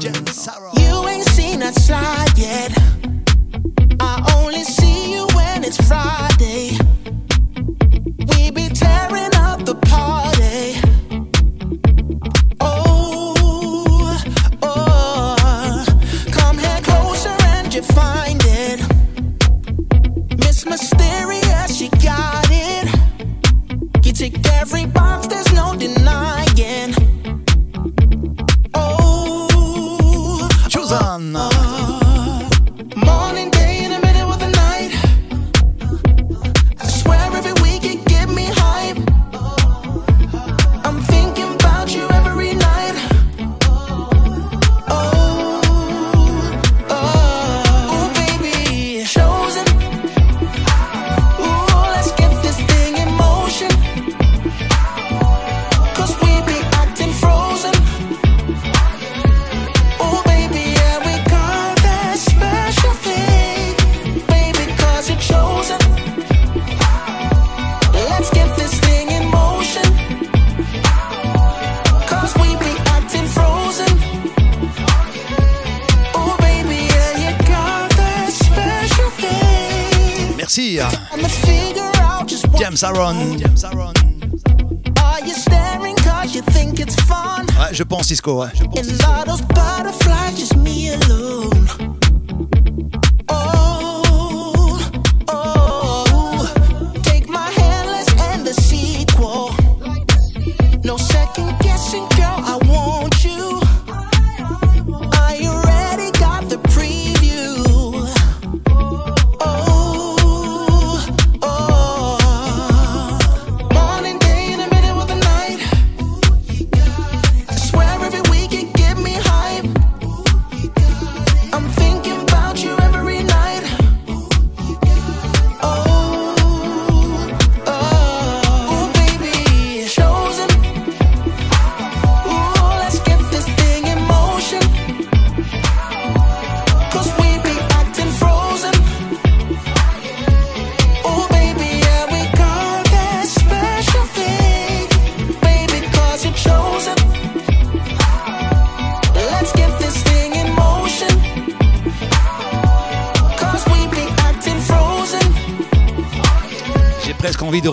[88.07, 88.41] Francisco.
[88.45, 89.56] Eh.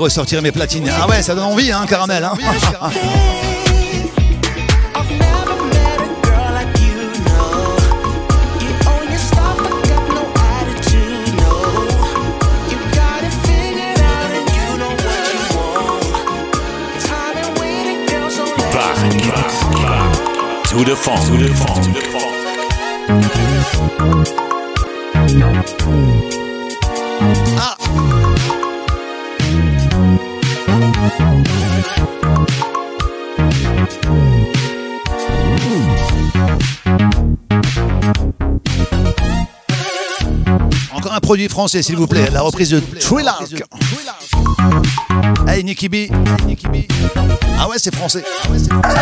[0.04, 0.90] ressortir mes platines.
[1.00, 2.24] Ah ouais, ça donne envie, hein, caramel.
[2.24, 2.34] Hein.
[20.68, 21.20] To the funk.
[21.26, 21.84] To the funk.
[21.84, 22.34] To the funk.
[27.56, 28.13] Ah.
[40.92, 42.30] Encore un produit français, s'il vous plaît.
[42.32, 43.38] La reprise de Thriller.
[45.46, 45.96] Hey, Nicky B.
[47.58, 48.24] Ah ouais, c'est français.
[48.44, 49.00] Ah ouais, c'est français.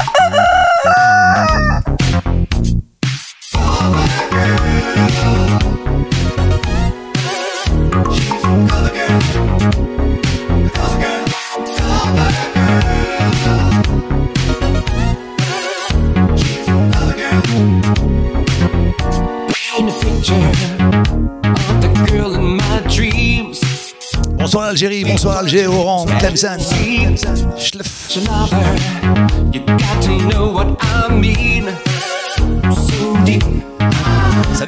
[24.82, 26.58] Algérie, bonsoir Alger, Oran, Tlemcen.
[26.58, 27.14] Salut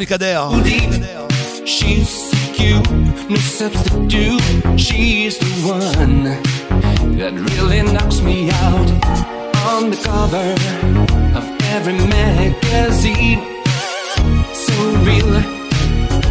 [0.07, 0.51] Kader.
[1.65, 2.31] She's
[5.39, 6.25] the one
[7.19, 8.89] that really knocks me out
[9.67, 10.55] on the cover
[11.35, 11.45] of
[11.75, 13.41] every magazine.
[14.53, 15.43] So real,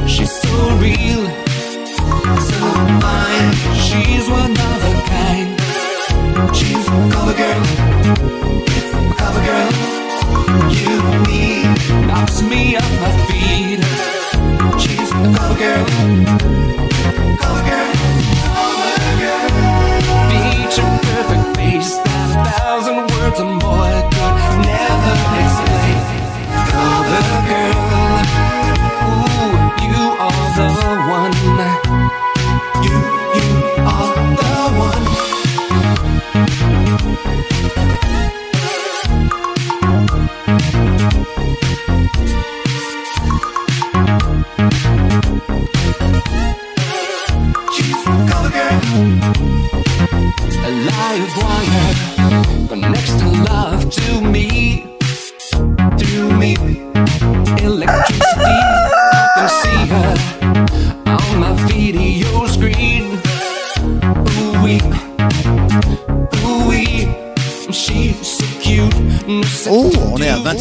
[0.07, 1.42] she's so real.
[3.75, 5.49] She's one of a kind.
[6.55, 7.63] She's cover girl,
[9.17, 9.71] cover girl.
[10.71, 10.95] You
[11.27, 13.81] need knocks me off my feet.
[14.81, 16.92] She's cover girl.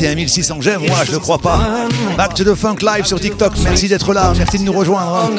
[0.02, 1.60] 21 600 j'aime, moi je le crois pas.
[2.16, 5.30] Back to the Funk Live sur TikTok, merci d'être là, merci de nous rejoindre.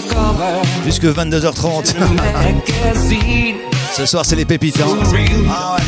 [0.86, 1.96] Jusque 22h30.
[2.00, 3.56] magazine.
[3.94, 4.80] Ce soir c'est les pépites.
[4.80, 4.98] hein.
[5.50, 5.82] Ah ouais.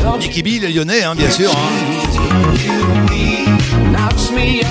[0.00, 0.18] Girl.
[0.18, 1.50] Nicky B, les lyonnais, hein, bien sûr.
[1.50, 1.68] hein.
[3.92, 4.62] Knocks me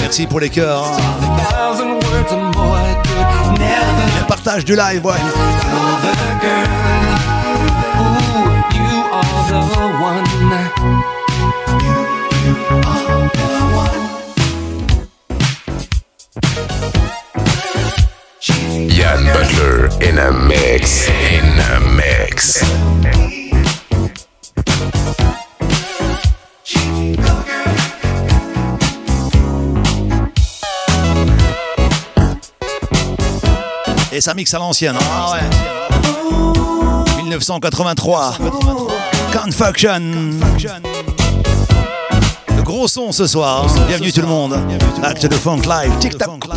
[0.00, 0.84] Merci pour les cœurs.
[0.84, 0.96] hein.
[4.20, 5.14] Le partage du live, ouais.
[18.98, 21.08] Yann Butler in a mix.
[21.08, 23.37] In a mix.
[34.18, 34.96] Et ça mixe à l'ancienne.
[35.00, 37.22] Ah ouais.
[37.22, 38.34] 1983.
[39.32, 40.00] Confuction.
[42.56, 43.64] Le gros son ce soir.
[43.64, 43.80] hein.
[43.86, 44.58] Bienvenue tout le monde.
[45.20, 45.96] To the Funk Live.
[46.00, 46.48] TikTok.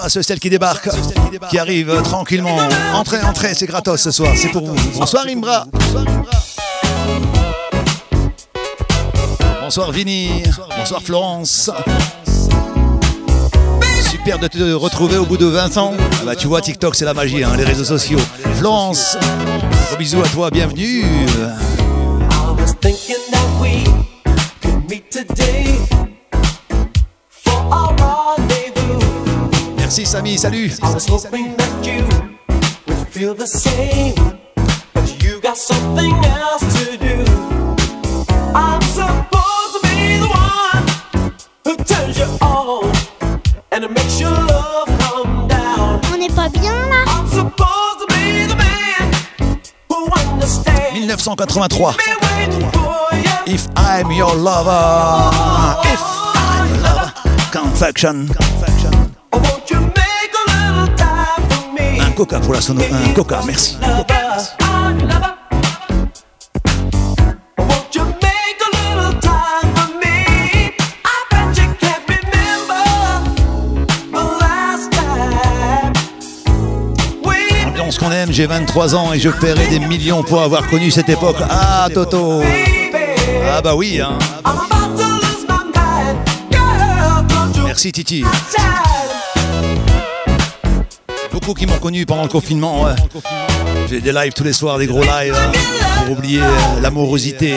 [0.00, 0.88] À ceux celles qui débarquent,
[1.50, 2.56] qui arrivent euh, tranquillement.
[2.94, 4.74] Entrez, entrez, c'est gratos ce soir, c'est pour vous.
[4.98, 5.66] Bonsoir Imbra.
[9.60, 10.44] Bonsoir Vini.
[10.78, 11.70] Bonsoir Florence.
[14.10, 15.92] Super de te retrouver au bout de 20 ans.
[15.98, 18.20] Ah bah tu vois, TikTok c'est la magie, hein, les réseaux sociaux.
[18.54, 19.18] Florence,
[19.88, 21.04] gros bisous à toi, bienvenue.
[47.06, 51.06] I'm supposed to be the man who understands.
[51.06, 51.96] 1983.
[51.98, 53.54] Been waiting for you.
[53.54, 55.30] If I'm your lover.
[55.84, 57.12] If I'm your lover.
[57.52, 58.28] Confection.
[58.28, 58.71] Won't
[62.12, 62.82] coca pour la sono.
[62.82, 63.76] Un coca, merci.
[67.58, 70.74] Won't you make a little time for me?
[71.04, 72.84] I bet you can't remember
[74.10, 75.92] the last time
[77.24, 77.36] we
[77.66, 81.08] Ambiance qu'on aime, j'ai 23 ans et je paierai des millions pour avoir connu cette
[81.08, 81.36] époque.
[81.48, 82.42] Ah Toto.
[83.50, 84.18] Ah bah oui, hein.
[84.44, 84.82] I'm about
[91.42, 92.86] Beaucoup qui m'ont connu pendant le confinement.
[93.90, 95.50] J'ai des lives tous les soirs, des gros lives, hein,
[95.98, 97.54] pour oublier euh, l'amorosité.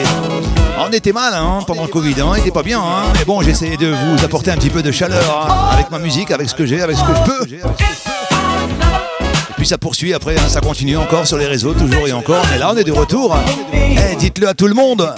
[0.84, 2.82] On était mal hein, pendant le Covid, hein, on était pas bien,
[3.16, 6.48] mais bon, essayé de vous apporter un petit peu de chaleur avec ma musique, avec
[6.48, 7.54] ce que j'ai, avec ce que je peux.
[7.54, 12.44] Et puis ça poursuit après, ça continue encore sur les réseaux, toujours et encore.
[12.50, 13.36] Mais là, on est de retour.
[13.72, 15.14] Eh, dites-le à tout le monde.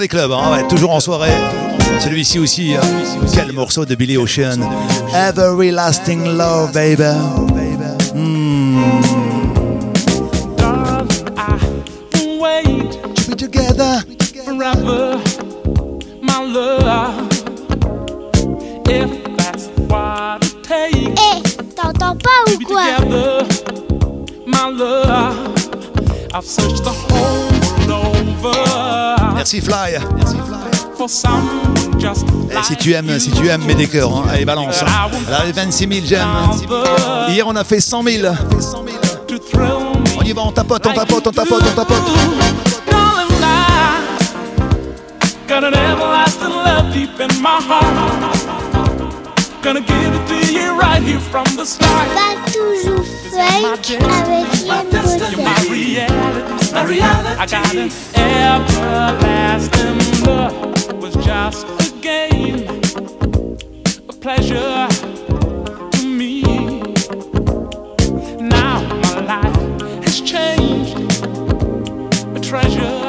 [0.00, 1.30] Les clubs, hein, ouais, toujours en soirée.
[2.00, 2.80] Celui-ci aussi, hein.
[3.34, 4.58] quel morceau de Billy Ocean.
[5.14, 7.04] Everlasting Love, baby.
[8.14, 8.80] Hmm.
[12.40, 12.98] Wait
[13.28, 14.02] Be together.
[14.44, 15.20] forever,
[16.22, 17.28] my love.
[18.88, 21.42] If that's what it takes Eh,
[21.76, 22.84] t'entends pas ou quoi?
[22.96, 23.46] together,
[24.46, 25.36] my love.
[26.32, 27.69] I've searched the whole
[29.34, 29.98] Merci Fly.
[31.08, 31.48] some
[31.98, 34.12] just Et si tu aimes, si tu aimes, mets des cœurs.
[34.14, 34.24] hein.
[34.30, 34.84] Allez, balance.
[35.46, 36.28] les 26 000 j'aime.
[37.28, 38.34] Hier, on a fait 100 000.
[40.18, 42.02] On y va, on tapote, on tapote, on tapote, on tapote.
[42.90, 43.46] Darling, I
[49.62, 52.08] Gonna give it to you right here from the start.
[52.14, 54.86] Pas toujours fake avec Yann
[55.30, 57.38] You're my reality, my reality.
[57.38, 61.02] I got an everlasting love.
[61.02, 62.66] Was just a game,
[64.08, 64.88] a pleasure
[65.92, 66.42] to me.
[68.40, 69.56] Now my life
[70.04, 70.96] has changed,
[72.34, 72.99] a treasure.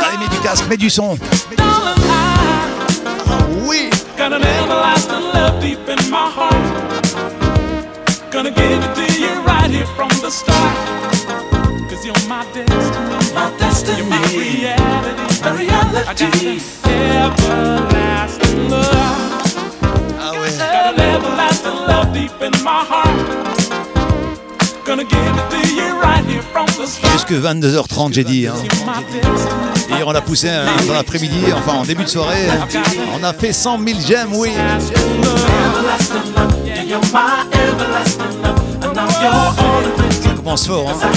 [0.00, 1.16] Allez, mets du casque, mets du son.
[1.56, 1.94] Darling,
[3.26, 3.90] I oui.
[4.16, 6.54] got an everlasting love deep in my heart.
[8.30, 10.76] Gonna give it to you right here from the start.
[11.90, 13.34] Cause you're my destiny.
[13.34, 13.98] My destiny.
[13.98, 15.42] You're my reality.
[15.42, 16.08] My reality.
[16.08, 16.58] I got an
[17.22, 18.92] everlasting love.
[20.18, 20.50] Ah ouais.
[20.58, 23.13] Got an everlasting love deep in my heart.
[27.12, 28.46] Jusque 22h30, j'ai dit.
[28.46, 28.54] hein.
[29.88, 32.46] Hier, on a poussé hein, dans l'après-midi, enfin en début de soirée.
[33.18, 34.50] On a fait 100 000 j'aime, oui.
[40.22, 40.88] Ça commence fort.
[40.90, 41.08] hein.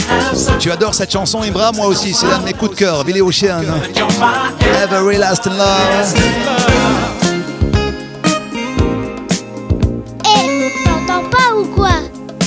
[0.59, 2.13] Tu adores cette chanson, Ibra, moi aussi.
[2.13, 3.03] C'est l'un de mes coups de cœur.
[3.03, 3.61] Billy Ocean.
[4.83, 6.13] Everlasting Love.
[10.25, 11.89] Eh, t'entends pas ou quoi?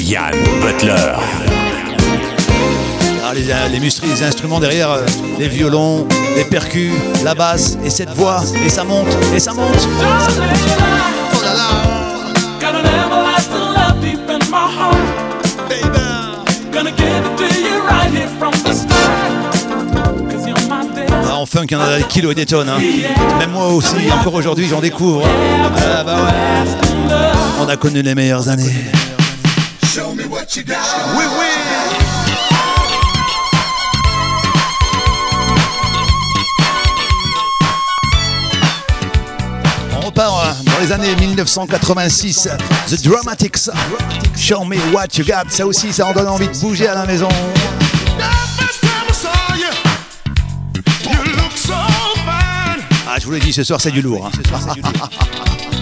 [0.00, 0.34] Yann
[3.22, 5.04] Ah, les, les instruments derrière, euh,
[5.38, 6.06] les violons,
[6.36, 6.90] les percus,
[7.22, 9.88] la basse, et cette voix, et ça monte, et ça monte.
[11.34, 11.70] Oh là là.
[21.28, 22.68] Ah, en funk, il y en a des kilos et des tonnes.
[22.68, 22.78] hein.
[23.38, 25.22] Même moi aussi, encore aujourd'hui, j'en découvre.
[25.76, 26.16] Ah bah.
[27.60, 28.74] On a connu les meilleures années.
[31.16, 32.60] Oui, oui.
[39.96, 42.48] On repart hein, dans les années 1986.
[42.88, 43.70] The Dramatics.
[44.36, 45.48] Show me what you got.
[45.50, 47.28] Ça aussi, ça en donne envie de bouger à la maison.
[53.08, 54.26] Ah, je vous l'ai dit, ce soir, c'est du lourd.
[54.26, 54.30] hein.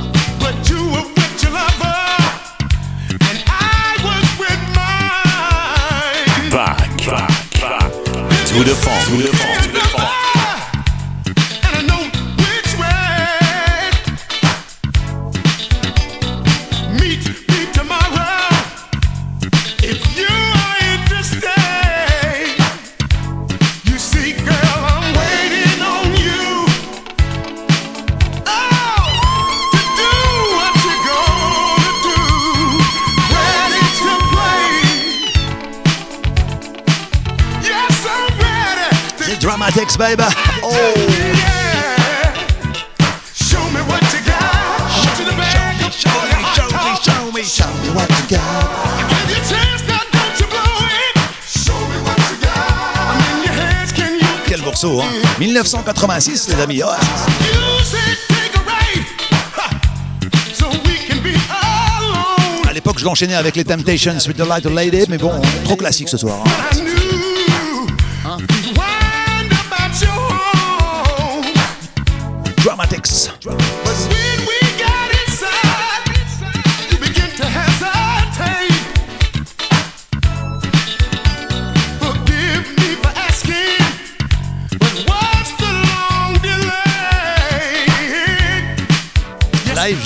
[8.48, 9.57] To the funk,
[39.58, 40.22] The Dramatics, baby.
[40.62, 40.94] Oh.
[43.34, 44.20] Show me what you
[48.30, 48.78] got.
[54.46, 55.10] Quel morceau, hein?
[55.40, 56.82] 1986, les amis.
[56.82, 56.90] Ouais.
[62.68, 65.32] À l'époque, je l'enchaînais avec les Temptations with the Light Lady, mais bon,
[65.64, 66.38] trop classique ce soir.
[66.46, 66.97] hein.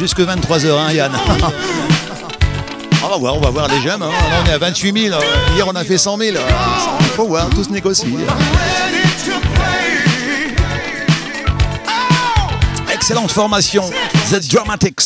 [0.02, 1.12] Jusque 23h, hein, Yann.
[3.04, 4.02] on va voir, on va voir les jeunes.
[4.02, 4.10] hein.
[4.44, 5.20] On est à 28 000.
[5.54, 6.36] Hier, on a fait 100 000.
[7.14, 8.12] Faut voir, tout se négocie.
[12.92, 13.88] Excellente formation,
[14.32, 15.00] The Dramatics.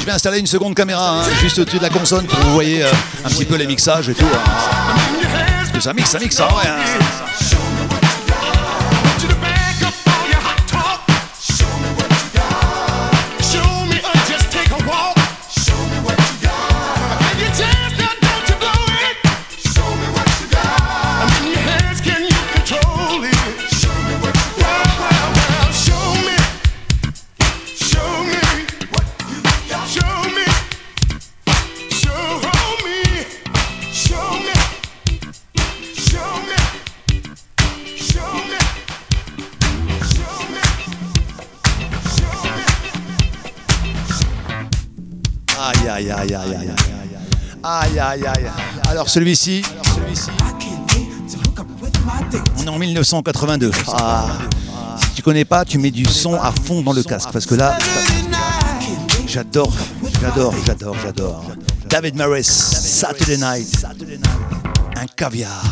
[0.00, 2.52] Je vais installer une seconde caméra hein, juste au-dessus de la console pour que vous
[2.52, 2.88] voyez euh,
[3.24, 4.24] un petit peu les mixages et tout.
[4.32, 5.55] hein.
[5.80, 6.62] Ça mixe, ça mixe, ça, ouais.
[6.66, 7.55] hein.
[48.96, 49.60] Alors celui-ci,
[52.56, 53.70] on est en 1982.
[53.92, 54.26] Ah,
[55.02, 57.56] si tu connais pas, tu mets du son à fond dans le casque parce que
[57.56, 57.76] là,
[59.26, 59.74] j'adore,
[60.22, 61.44] j'adore, j'adore, j'adore.
[61.90, 63.84] David Maris, Saturday Night,
[64.96, 65.62] un caviar.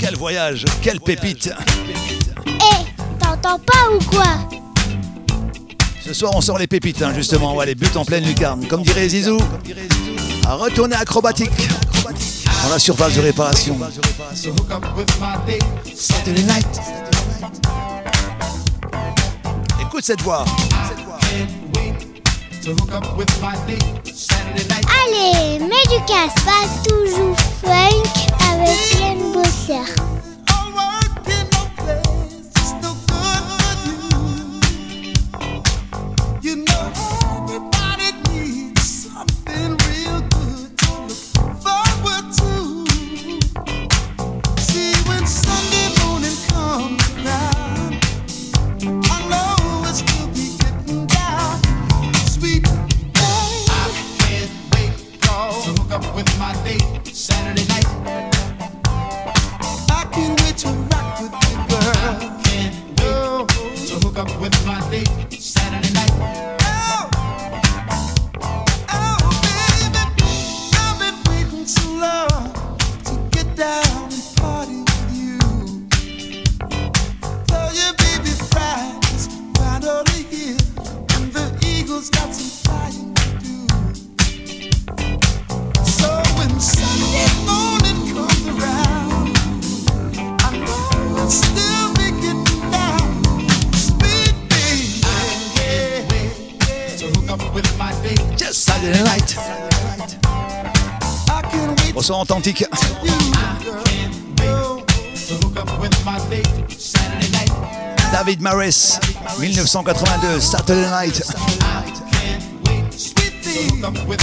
[0.00, 1.52] Quel voyage, quelle pépite.
[2.48, 4.67] Eh, t'entends pas ou quoi?
[6.08, 7.54] Ce soir, on sort les pépites, hein, justement.
[7.54, 8.66] Ouais, les buts en pleine lucarne.
[8.66, 9.36] Comme dirait Zizou,
[10.46, 11.50] à retourner acrobatique
[12.62, 13.78] dans la surface de réparation.
[15.94, 16.80] Saturday night.
[19.82, 20.46] Écoute cette voix.
[25.04, 30.17] Allez, mets du casque, pas toujours funk avec Yann Butler.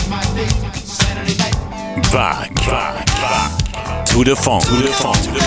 [0.08, 0.54] My date
[0.86, 1.56] Saturday night.
[2.12, 4.06] Back, back, back.
[4.06, 5.40] To the funk, to the funk, to the.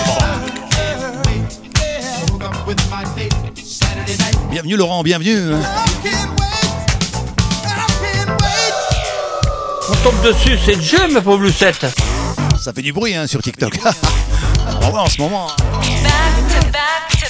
[4.51, 5.53] Bienvenue Laurent, bienvenue.
[9.89, 11.85] On tombe dessus, c'est Dieu, ma pauvre Lucette.
[12.59, 13.79] Ça fait du bruit hein, sur TikTok.
[14.81, 15.47] On va en ce moment.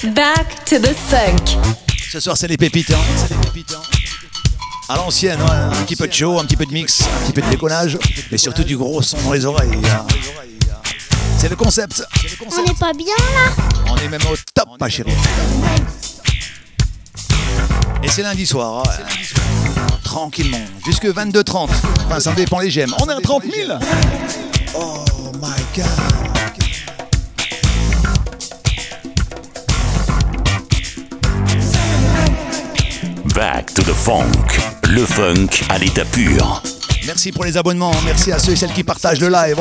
[0.04, 1.58] Back to the funk.
[2.10, 2.90] Ce soir, c'est les pépites.
[2.90, 3.78] hein.
[4.88, 7.32] À l'ancienne, ouais, un petit peu de show, un petit peu de mix, un petit
[7.32, 7.98] peu de déconnage,
[8.32, 9.70] mais surtout du gros son dans les oreilles.
[9.84, 10.06] hein.
[11.38, 12.02] C'est le concept.
[12.50, 13.52] On n'est pas bien là
[13.90, 15.12] On est même au top, ma chérie.
[18.02, 18.82] Et c'est lundi soir.
[18.82, 19.04] ouais.
[20.02, 20.58] Tranquillement.
[20.84, 21.68] Jusque 22h30.
[22.06, 22.94] Enfin, ça dépend les gemmes.
[23.00, 23.78] On est à 30 000.
[24.74, 25.04] Oh
[25.40, 25.86] my god.
[33.74, 34.58] To the funk.
[34.88, 36.62] Le funk à l'état pur.
[37.06, 37.94] Merci pour les abonnements.
[38.04, 39.58] Merci à ceux et celles qui partagent le live.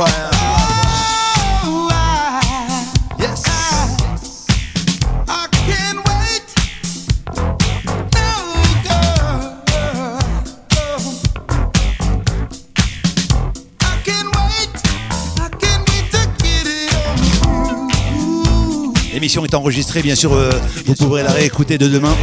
[19.14, 20.34] L'émission est enregistrée, bien sûr.
[20.34, 20.51] euh,
[20.86, 22.16] vous pourrez la réécouter de demain.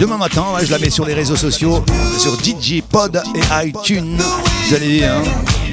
[0.00, 1.84] Demain matin, je la mets sur les réseaux sociaux,
[2.18, 4.16] sur DJ Pod et iTunes.
[4.68, 5.22] Vous allez, hein,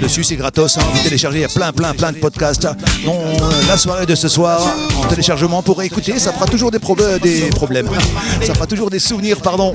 [0.01, 0.78] dessus c'est gratos.
[0.78, 2.67] hein, vous téléchargez, y a plein, plein, plein de podcasts.
[3.05, 4.61] Dont euh, la soirée de ce soir
[5.01, 6.80] en téléchargement pour écouter, ça fera toujours des,
[7.22, 7.89] des problèmes.
[8.45, 9.74] Ça fera toujours des souvenirs, pardon.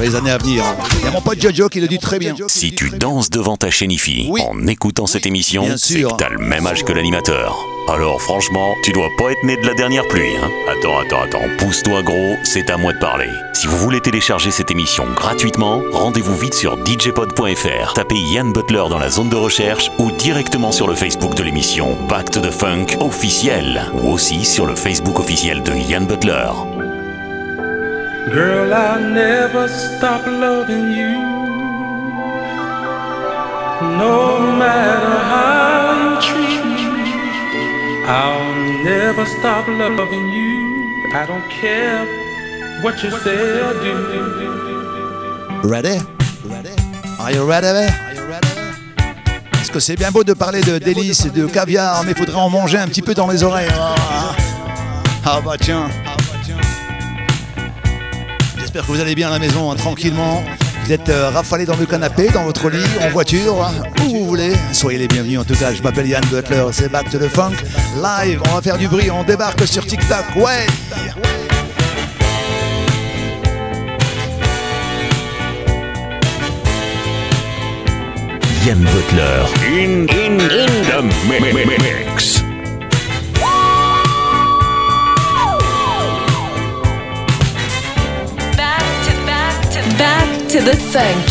[0.00, 0.64] Pour les années à venir.
[1.00, 2.34] Il y a mon pote Jojo qui le dit très bien.
[2.46, 6.38] Si tu danses devant ta chaîne IFI en écoutant cette émission, c'est que t'as le
[6.38, 7.54] même âge que l'animateur.
[7.86, 10.34] Alors franchement, tu dois pas être né de la dernière pluie.
[10.42, 13.28] Hein attends, attends, attends, pousse-toi gros, c'est à moi de parler.
[13.52, 18.98] Si vous voulez télécharger cette émission gratuitement, rendez-vous vite sur djpod.fr, tapez Yann Butler dans
[18.98, 22.96] la zone de recherche ou directement sur le Facebook de l'émission Back to the Funk
[23.00, 26.48] officiel ou aussi sur le Facebook officiel de Yann Butler.
[28.28, 31.16] Girl, I'll never stop loving you.
[33.98, 36.84] No matter how you treat me,
[38.06, 40.52] I'll never stop loving you.
[41.12, 42.04] I don't care
[42.82, 43.94] what you say or do.
[45.68, 45.98] Ready?
[47.18, 47.88] Are you ready?
[49.52, 52.78] Parce que c'est bien beau de parler de délices de caviar, mais faudrait en manger
[52.78, 53.68] un petit peu dans les oreilles.
[53.74, 54.34] Ah,
[55.24, 55.88] Ah bah tiens.
[58.72, 60.44] J'espère que vous allez bien à la maison, hein, tranquillement.
[60.84, 63.72] Vous êtes euh, rafalés dans le canapé, dans votre lit, en voiture, hein,
[64.06, 64.52] où vous voulez.
[64.72, 65.72] Soyez les bienvenus en tout cas.
[65.74, 67.54] Je m'appelle Yann Butler, c'est Back to the Funk.
[68.00, 70.24] Live, on va faire du bruit, on débarque sur TikTok.
[70.36, 70.68] Ouais!
[78.66, 79.46] Yann Butler.
[79.64, 82.39] In, in, in the mi- mi- mi- mix.
[90.00, 91.28] Back to the funk.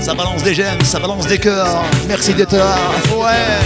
[0.00, 1.82] Ça balance des j'aime, ça balance des cœurs.
[2.06, 2.76] Merci d'être là.
[3.10, 3.58] Ouais!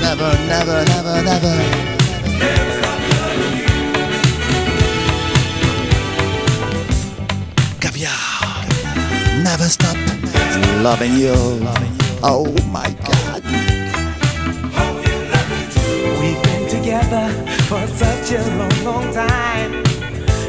[0.00, 1.58] Never, never, never, never.
[7.80, 8.64] Caviar.
[9.42, 9.96] Never stop
[10.82, 11.34] loving you.
[12.22, 13.29] Oh my God.
[18.30, 19.72] Such a long, long time.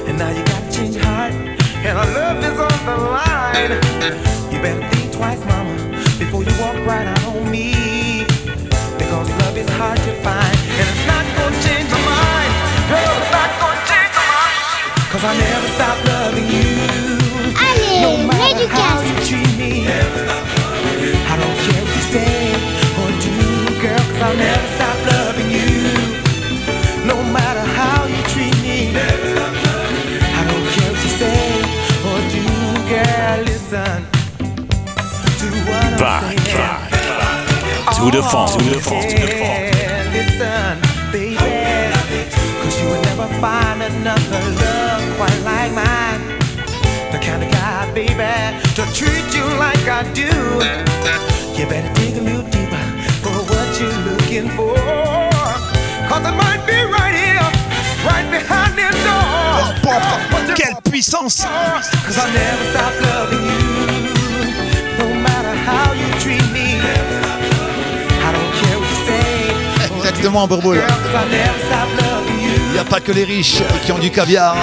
[0.08, 1.34] And now you gotta change your heart.
[1.34, 3.72] And our love is on the line.
[4.52, 5.74] You better think twice, mama,
[6.20, 8.26] before you walk right out on me.
[9.00, 10.58] Because love is hard to find.
[10.78, 12.54] And it's not gonna change my mind.
[12.90, 14.58] Girl, it's not gonna change my mind.
[15.12, 16.70] Cause I never stop loving you.
[17.66, 19.10] Allez, no mets matter du how casque.
[19.10, 19.74] you treat me.
[19.90, 22.54] I don't care what you say
[23.02, 23.34] or do,
[23.82, 24.71] girl, cause I'll never
[36.02, 36.90] Back, back,
[37.94, 39.38] To the funk, to the funk, to the.
[39.38, 41.38] Yeah, listen, baby,
[42.58, 46.40] cause you will never find another love quite like mine.
[47.12, 48.34] The kind of guy, baby,
[48.74, 50.26] to treat you like I do.
[51.54, 52.82] You better dig a little deeper
[53.22, 54.74] for what you're looking for.
[56.10, 57.46] Cause it might be right here,
[58.10, 59.22] right behind this door.
[60.56, 61.46] Quelle puissance!
[61.46, 64.01] Cause I'll never stop loving you.
[70.22, 70.80] Exactement, Bourboule.
[72.68, 74.56] Il n'y a pas que les riches qui ont du caviar.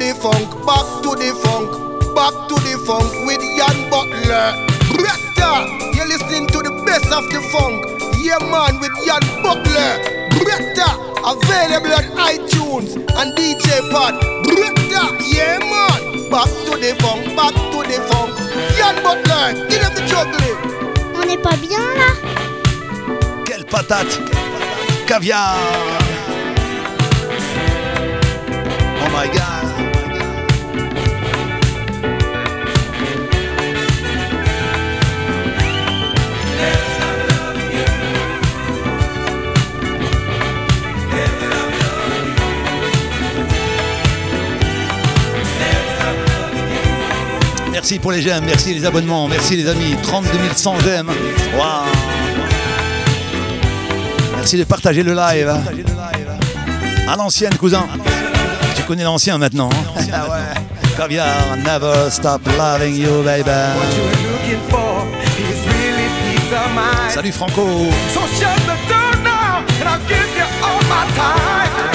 [0.00, 1.68] The funk, back to the funk,
[2.16, 4.56] back to the funk with Jan Butler.
[4.96, 7.84] Bretta, you're listening to the best of the funk.
[8.16, 10.00] Yeah, man, with Jan Butler.
[10.40, 10.88] Bretta,
[11.20, 14.16] available on iTunes and DJ Pod.
[14.48, 16.30] Bretta, yeah, man.
[16.32, 18.32] Back to the funk, back to the funk.
[18.80, 20.56] Jan Butler, give them the juggling.
[21.14, 22.10] On n'est pas bien là
[23.44, 24.18] Quelle patate!
[25.06, 25.58] Caviar!
[29.02, 29.49] Oh my god!
[47.82, 49.96] Merci pour les j'aime, merci les abonnements, merci les amis.
[50.02, 51.06] 32 100 j'aime.
[51.56, 51.86] Waouh!
[54.36, 55.48] Merci de partager le live.
[55.48, 55.62] hein.
[57.10, 57.86] À l'ancienne, cousin.
[58.76, 59.70] Tu connais l'ancien maintenant.
[59.72, 60.02] hein.
[60.12, 60.94] Ah ouais.
[60.94, 63.50] Caviar, never stop loving you, baby.
[67.08, 67.66] Salut Franco.
[68.12, 71.89] So shut the door now, and I'll give you all my time.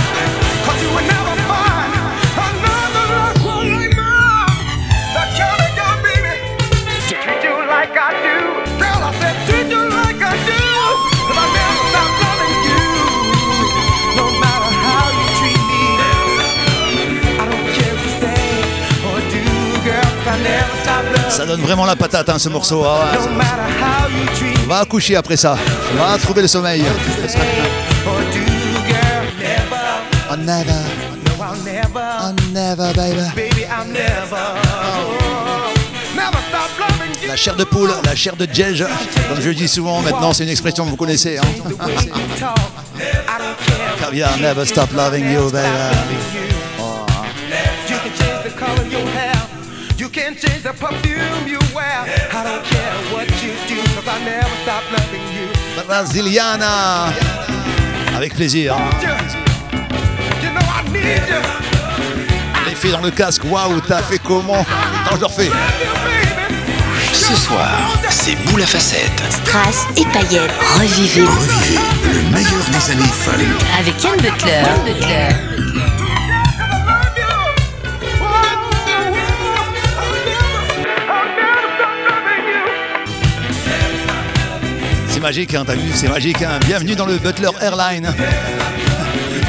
[21.45, 22.84] Ça donne vraiment la patate, hein, ce morceau.
[22.84, 24.65] ah ouais.
[24.67, 25.55] Va accoucher après ça.
[25.95, 26.84] Va trouver le sommeil.
[30.27, 30.72] Oh, never,
[31.39, 33.67] oh, never, baby.
[37.27, 38.84] La chair de poule, la chair de djej.
[39.30, 41.38] Comme je le dis souvent, maintenant, c'est une expression que vous connaissez.
[41.38, 41.45] Hein.
[44.41, 46.44] Never stop loving you, baby.
[55.88, 57.14] Brasiliana.
[58.16, 58.76] Avec plaisir.
[60.92, 61.66] Need you.
[62.76, 63.44] fait dans le casque.
[63.46, 64.58] Waouh, t'as fait comment?
[64.58, 65.52] Non, je le refais.
[67.14, 67.70] Ce soir,
[68.10, 69.22] c'est boule à facettes.
[69.30, 70.52] Strass et paillettes.
[70.76, 71.80] Revivez Revivez
[72.14, 73.34] le meilleur des années funk.
[73.80, 74.64] avec Yann Butler.
[74.86, 75.65] C'est
[85.26, 88.14] magique, hein, t'as vu C'est magique, hein Bienvenue dans le Butler Airline.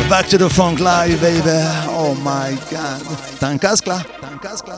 [0.09, 1.51] Back to the funk live, baby.
[1.98, 3.03] Oh my god.
[3.39, 3.98] T'as un casque là?
[4.23, 4.77] T'as un casque là?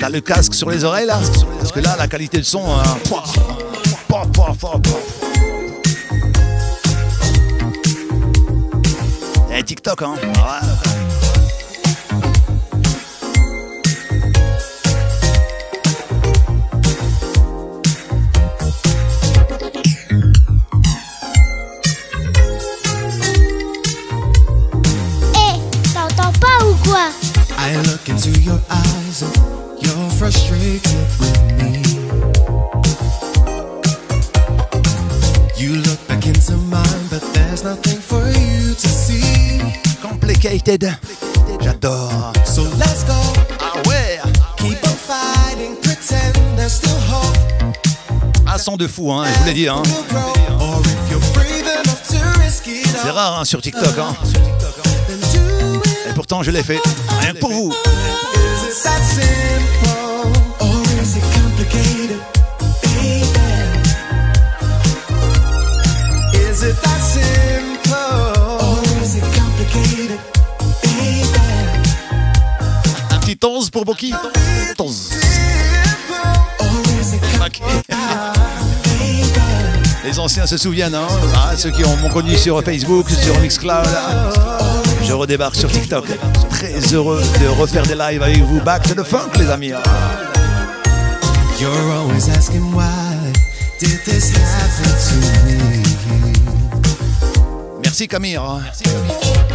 [0.00, 1.18] T'as le casque sur les oreilles là?
[1.58, 2.64] Parce que là, la qualité de son.
[2.64, 2.82] hein.
[9.54, 10.14] Eh, TikTok, hein.
[40.64, 40.96] Complicated.
[41.60, 42.32] J'adore.
[42.44, 43.14] So let's go.
[43.60, 44.20] Ah ouais
[44.58, 47.36] Keep on fighting, pretend there's still hope.
[48.46, 49.68] Un son de fou, hein, je vous l'ai dit.
[49.68, 49.82] Hein.
[53.02, 53.98] C'est rare hein, sur TikTok.
[53.98, 54.14] Hein.
[56.08, 56.78] Et pourtant, je l'ai fait.
[57.20, 57.72] Rien que pour vous.
[73.42, 74.12] 11 pour Boki
[74.78, 74.94] 11.
[74.94, 76.14] Simple.
[76.60, 76.66] Or
[77.00, 77.84] is it complicated,
[78.84, 79.28] baby?
[80.04, 83.86] Les anciens se souviennent, hein Ah, Ceux qui ont- m'ont connu sur Facebook, sur Mixcloud.
[85.04, 86.04] Je redébarque sur TikTok.
[86.50, 88.60] Très heureux de refaire des lives avec vous.
[88.60, 89.72] Back to the funk, les amis.
[91.60, 93.32] You're always asking why
[93.80, 95.14] did this happen to
[95.46, 95.82] me?
[97.84, 98.36] Merci Camille.
[98.38, 98.60] hein.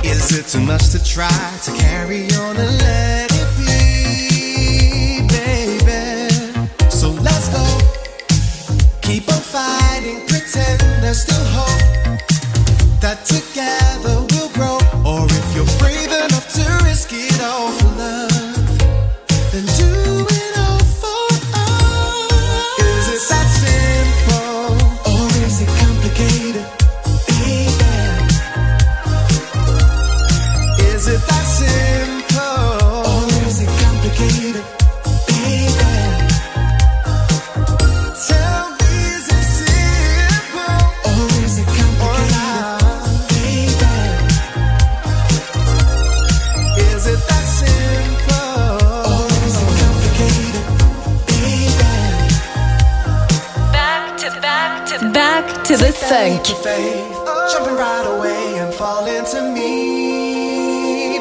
[0.04, 1.28] Is it too much to try
[1.66, 2.56] to carry on
[10.50, 12.20] pretend there's still hope.
[13.02, 14.37] That together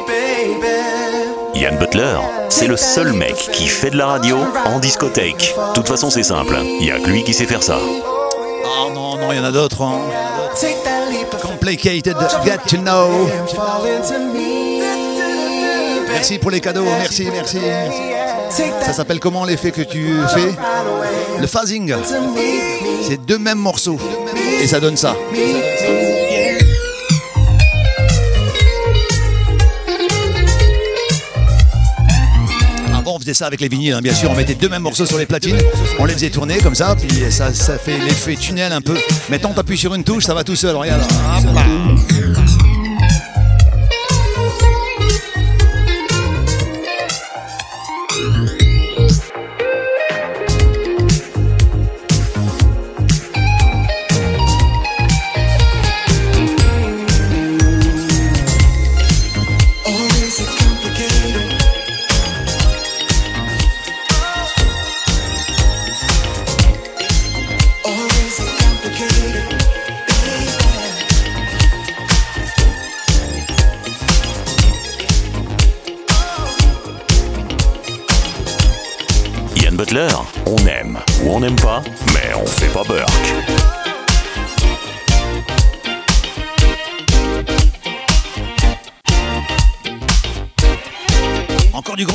[0.07, 1.59] baby.
[1.59, 2.17] Yann Butler,
[2.49, 5.53] c'est le seul mec qui fait de la radio en discothèque.
[5.69, 6.57] De toute façon, c'est simple.
[6.79, 7.79] Il y a que lui qui sait faire ça.
[7.81, 9.81] Oh non, non, il y en a d'autres.
[9.81, 9.99] hein.
[11.41, 12.15] Complicated,
[12.45, 13.27] get to know.
[16.09, 17.59] Merci pour les cadeaux, merci, merci.
[18.81, 20.55] Ça s'appelle comment l'effet que tu fais?
[21.39, 21.93] Le phasing.
[23.03, 23.99] C'est deux mêmes morceaux.
[24.61, 25.15] Et ça donne ça.
[32.97, 34.29] Avant, on faisait ça avec les vinyles, hein, bien sûr.
[34.31, 35.57] On mettait deux mêmes morceaux sur les platines.
[35.99, 36.95] On les faisait tourner comme ça.
[36.95, 38.95] Puis ça, ça fait l'effet tunnel un peu.
[39.29, 40.75] Maintenant, t'appuies sur une touche, ça va tout seul.
[40.75, 41.03] Regarde.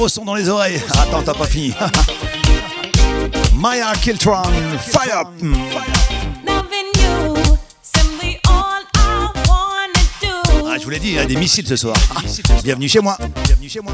[0.03, 0.83] Gros son dans les oreilles.
[0.99, 1.73] Attends, t'as pas fini.
[3.55, 4.43] Maya Kiltron,
[4.81, 5.29] fire up.
[10.77, 11.95] je vous l'ai dit, il y a des missiles ce soir.
[12.17, 12.21] Ah,
[12.65, 13.17] bienvenue chez moi.
[13.45, 13.93] Bienvenue chez moi.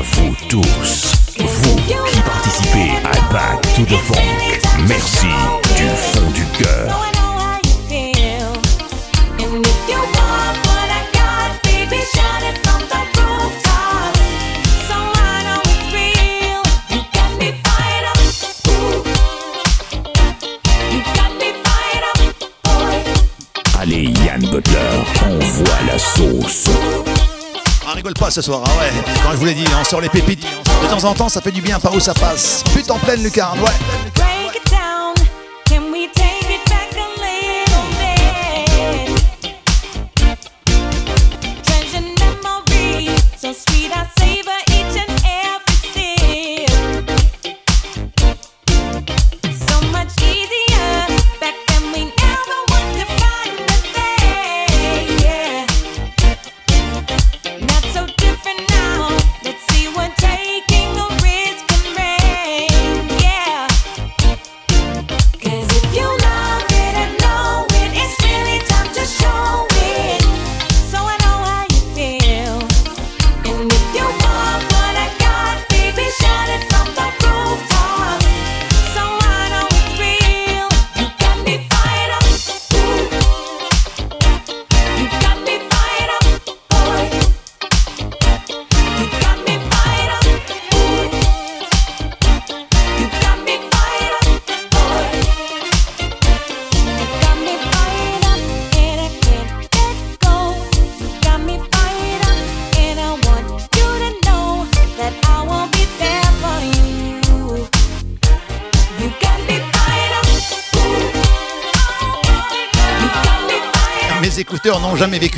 [0.00, 1.12] Vous tous.
[1.38, 1.76] Vous
[2.06, 4.86] qui participez à Back to the Funk.
[4.86, 5.26] Merci
[28.14, 28.90] pas ce soir, ah ouais.
[29.24, 30.44] Quand je vous l'ai dit, on sort les pépites.
[30.82, 32.62] De temps en temps, ça fait du bien par où ça passe.
[32.74, 34.37] Pute en pleine lucarne, ouais.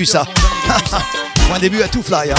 [0.06, 0.24] Ça.
[1.48, 2.32] Point début à tout fly.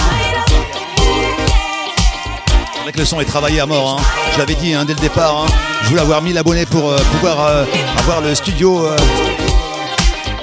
[2.73, 3.97] C'est vrai que le son est travaillé à mort.
[3.99, 4.03] Hein.
[4.33, 5.43] Je l'avais dit hein, dès le départ.
[5.43, 5.47] hein.
[5.83, 7.65] Je voulais avoir 1000 abonnés pour euh, pouvoir euh,
[7.99, 8.95] avoir le studio euh,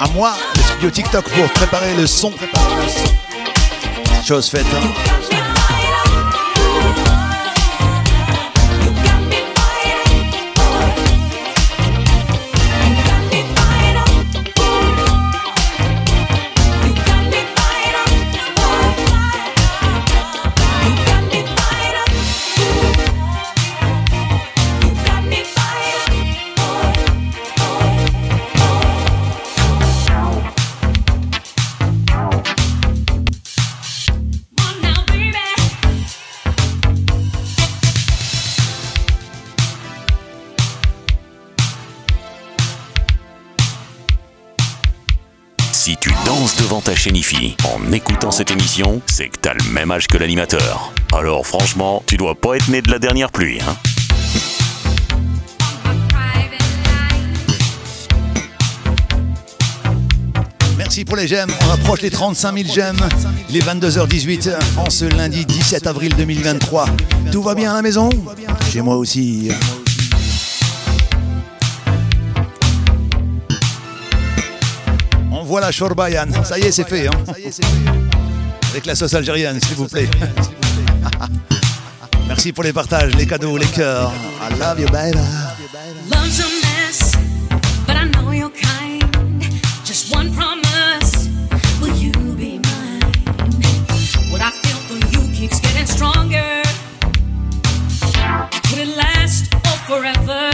[0.01, 2.32] à moi, le studio TikTok pour préparer le son.
[4.27, 4.66] Chose faite.
[47.64, 50.93] En écoutant cette émission, c'est que t'as le même âge que l'animateur.
[51.14, 53.76] Alors franchement, tu dois pas être né de la dernière pluie, hein.
[60.76, 61.51] Merci pour les j'aime.
[61.66, 62.98] On approche les 35 000 j'aime.
[63.51, 66.86] Les 22h18 en ce lundi 17 avril 2023.
[67.32, 68.10] Tout va bien à la maison?
[68.70, 69.51] Chez moi aussi.
[75.49, 76.27] On voit la Shorbayan.
[76.45, 77.07] Ça y est, c'est fait.
[77.09, 77.11] hein.
[78.70, 80.07] Avec la sauce algérienne, s'il vous plaît.
[82.29, 84.12] Merci pour les partages, les cadeaux, les cœurs.
[84.43, 85.16] I love you, baby.
[86.11, 87.12] Love's a mess,
[87.87, 89.03] but I know you're kind.
[89.87, 91.31] Just one promise,
[91.81, 93.11] will you be mine?
[94.31, 96.61] What I feel for you keeps getting stronger.
[98.69, 100.48] Could it last or forever?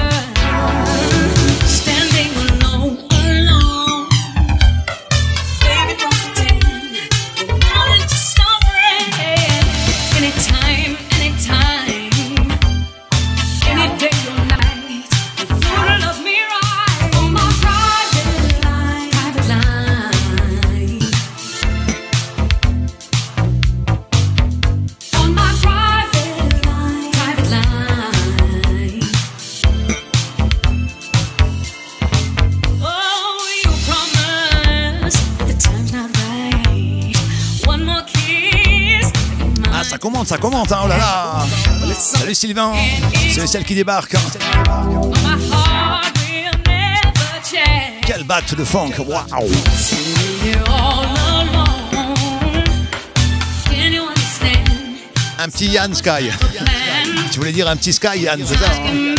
[40.73, 41.47] Hein, oh là là
[41.99, 42.73] Salut Sylvain,
[43.33, 44.15] c'est celle qui débarque.
[44.15, 44.21] hein.
[45.23, 46.15] My heart
[48.07, 49.51] Quel back to the funk, waouh?
[55.39, 56.31] Un petit Yann Sky.
[57.31, 59.15] Tu voulais dire un petit Sky Yann, c'est ça hein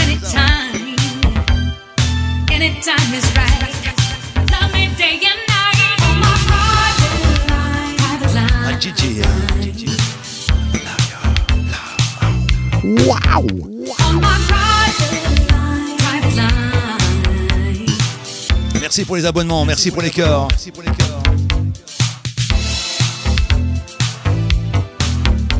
[18.81, 20.47] Merci pour les abonnements, merci pour les cœurs.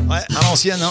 [0.08, 0.90] Ouais, à l'ancienne, hein.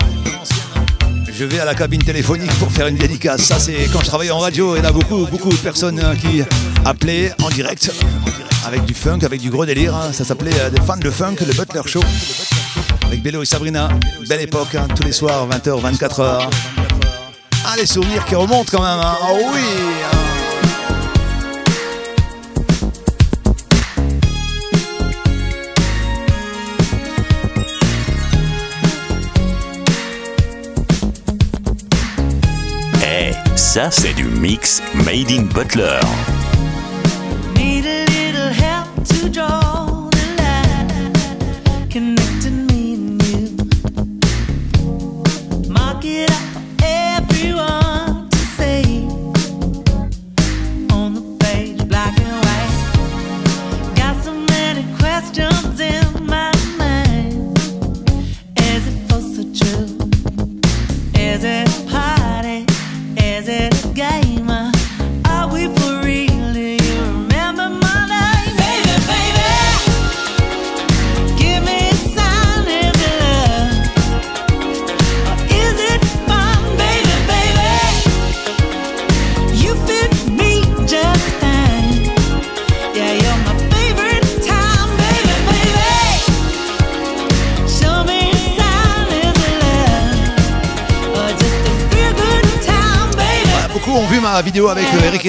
[1.37, 3.41] Je vais à la cabine téléphonique pour faire une dédicace.
[3.41, 4.75] Ça, c'est quand je travaillais en radio.
[4.77, 6.41] Il y a beaucoup, beaucoup de personnes euh, qui
[6.85, 7.91] appelaient en direct
[8.65, 9.93] avec du funk, avec du gros délire.
[9.95, 10.11] hein.
[10.13, 12.01] Ça s'appelait euh, des fans de funk, le Butler Show.
[13.25, 13.89] Bello et Sabrina.
[14.29, 16.47] Belle époque, hein, tous les soirs, 20h, 24h.
[17.65, 18.99] Ah, les souvenirs qui remontent quand même.
[19.03, 19.17] hein.
[19.19, 19.61] Ah oui
[20.13, 20.17] hein.
[33.03, 35.99] Eh, ça c'est du mix Made in Butler.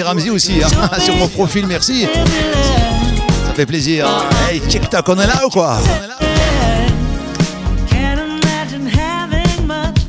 [0.06, 2.06] Ramsey aussi hein, sur mon profil, merci.
[3.44, 4.06] Ça fait plaisir.
[4.48, 5.78] Hey, TikTok, on est là ou quoi?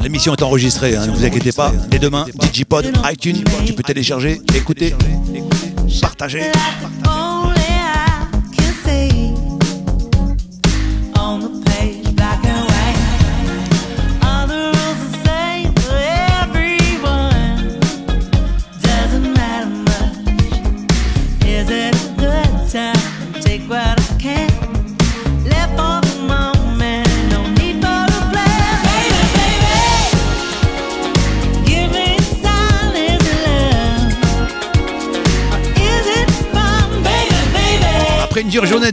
[0.04, 1.72] L'émission est enregistrée, hein, ne vous inquiétez pas.
[1.90, 4.96] Dès demain, Digipod, iTunes, tu peux télécharger, écouter,
[6.00, 6.44] partager.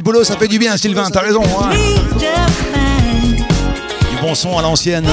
[0.05, 1.43] Boulot, ça fait du bien, Sylvain, t'as raison.
[1.43, 1.70] hein.
[4.10, 5.06] Du bon son à l'ancienne.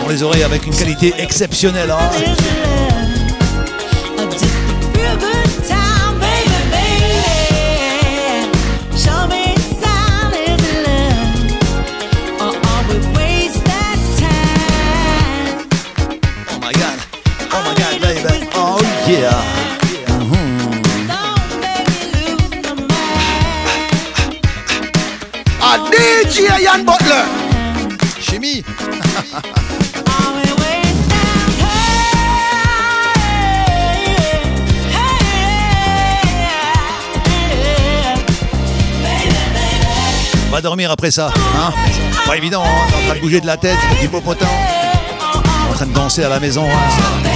[0.00, 1.90] Pour les oreilles avec une qualité exceptionnelle.
[1.90, 2.10] hein.
[15.26, 16.98] Oh my god,
[17.52, 18.48] oh my god.
[18.54, 18.78] Oh
[19.08, 19.43] yeah.
[26.34, 27.24] DJ Ian Butler.
[28.20, 28.64] Chimie.
[40.50, 41.30] Va dormir après ça.
[41.56, 41.72] Hein
[42.26, 44.46] Pas évident, hein en train de bouger de la tête, du popotin.
[45.70, 46.64] En train de danser à la maison.
[46.64, 47.28] hein.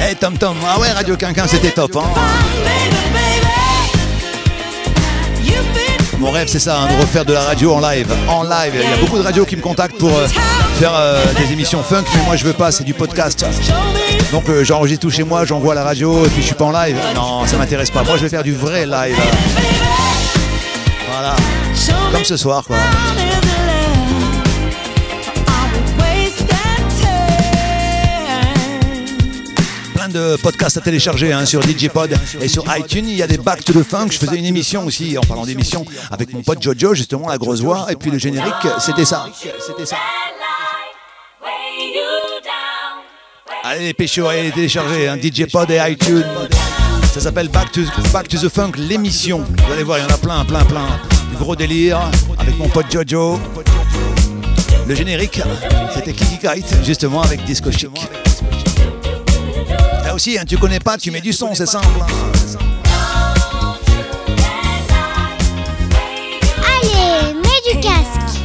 [0.00, 2.04] Hey Tom Tom, ah ouais Radio Quinquin c'était top hein.
[6.34, 8.08] Rêve c'est ça, hein, de refaire de la radio en live.
[8.28, 10.26] En live, il y a beaucoup de radios qui me contactent pour euh,
[10.78, 13.44] faire euh, des émissions funk, mais moi je veux pas, c'est du podcast.
[14.32, 16.72] Donc euh, j'enregistre tout chez moi, j'envoie la radio et puis je suis pas en
[16.72, 16.96] live.
[17.14, 18.02] Non, ça m'intéresse pas.
[18.02, 19.16] Moi je vais faire du vrai live.
[21.08, 21.36] Voilà.
[22.12, 22.76] Comme ce soir quoi.
[30.14, 33.06] De podcasts à télécharger hein, sur DJpod et sur iTunes.
[33.08, 34.08] Il y a des Back to the Funk.
[34.12, 37.60] Je faisais une émission aussi, en parlant d'émission, avec mon pote Jojo, justement, la grosse
[37.60, 37.86] voix.
[37.90, 39.26] Et puis le générique, c'était ça.
[39.34, 39.96] C'était ça.
[43.64, 46.24] Allez les péchos, allez télécharger, hein, DJ Pod et iTunes.
[47.12, 47.80] Ça s'appelle Back to,
[48.12, 49.44] Back to the Funk, l'émission.
[49.66, 50.86] Vous allez voir, il y en a plein, plein, plein.
[51.30, 52.00] Du gros délire
[52.38, 53.40] avec mon pote Jojo.
[54.86, 55.40] Le générique,
[55.92, 57.90] c'était Kiki Kite, justement avec Disco Chic.
[60.16, 61.86] Hein, tu connais pas, tu mets du son, c'est simple.
[62.00, 62.06] hein.
[66.62, 68.43] Allez, mets du casque.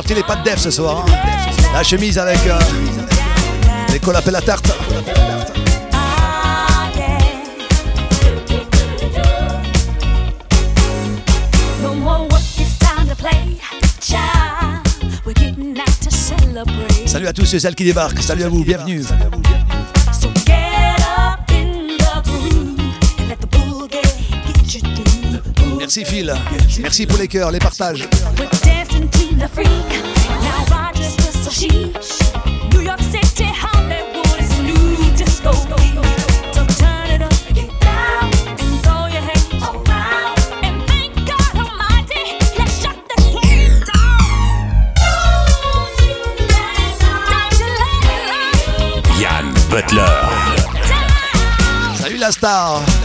[0.00, 1.04] Sorti les pattes def ce soir.
[1.06, 1.12] hein.
[1.74, 2.58] La chemise avec euh,
[3.92, 4.72] les collapes à la tarte.
[17.04, 18.22] Salut à tous ceux et celles qui débarquent.
[18.22, 19.02] Salut à vous, bienvenue.
[25.78, 26.34] Merci Phil.
[26.80, 28.08] Merci pour les cœurs, les partages.
[49.70, 50.04] Butler.
[51.96, 52.99] Salut la star.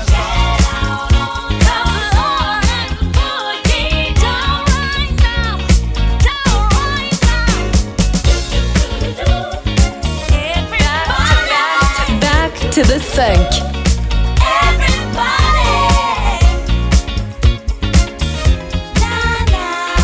[13.16, 13.64] Funk.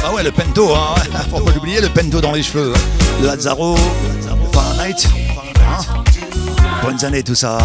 [0.05, 0.95] Ah ouais, le pento, hein.
[1.29, 2.71] Faut pas l'oublier, le pento dans les cheveux.
[3.21, 5.07] Le Hazaro, le Fahrenheit.
[5.57, 6.03] Hein
[6.81, 7.57] Bonnes années, tout ça.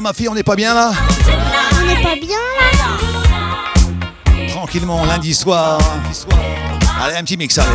[0.00, 0.92] Ma fille, on n'est pas bien là
[1.82, 2.36] On n'est pas bien
[2.72, 5.78] là Tranquillement, lundi soir.
[7.02, 7.68] Allez, un petit mix, allez.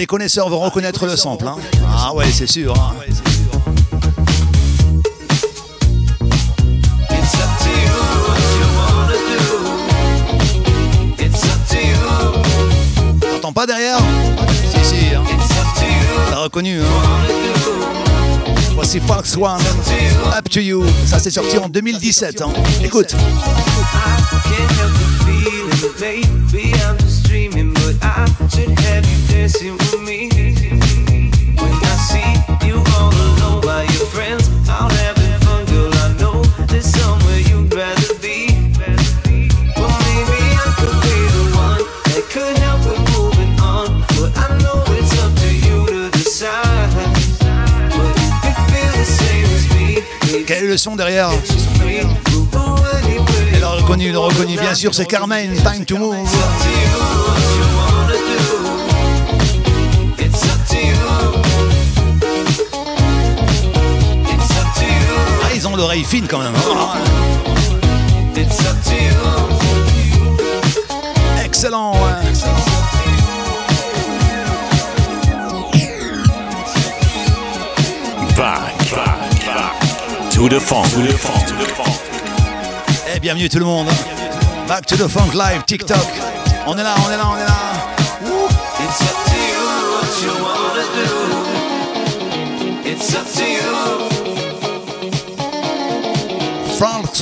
[0.00, 1.46] Les connaisseurs vont reconnaître le sample.
[1.46, 1.56] Hein.
[1.86, 2.74] Ah ouais, c'est sûr.
[2.74, 2.94] hein.
[13.20, 13.98] T'entends pas derrière
[14.72, 15.14] Si, si.
[15.14, 15.22] Hein.
[16.30, 16.80] T'as reconnu.
[16.80, 16.84] Hein.
[18.74, 19.60] Voici Fox One,
[20.36, 20.82] Up to You.
[21.06, 22.40] Ça, c'est sorti en 2017.
[22.40, 22.52] Hein.
[22.82, 23.14] Écoute.
[50.96, 51.30] Derrière.
[53.54, 54.56] Elle a reconnu, a reconnu.
[54.58, 56.28] Bien sûr, c'est Carmen, Time to Move.
[65.80, 66.52] L'oreille fine quand même.
[71.42, 71.94] Excellent.
[71.94, 71.98] ouais.
[78.36, 80.30] Back, back, back.
[80.32, 80.84] To the funk.
[81.16, 81.46] Funk.
[83.14, 83.88] Eh, bienvenue tout le monde.
[84.68, 85.96] Back to the Funk Live, TikTok.
[86.66, 87.49] On est là, on est là, on est là.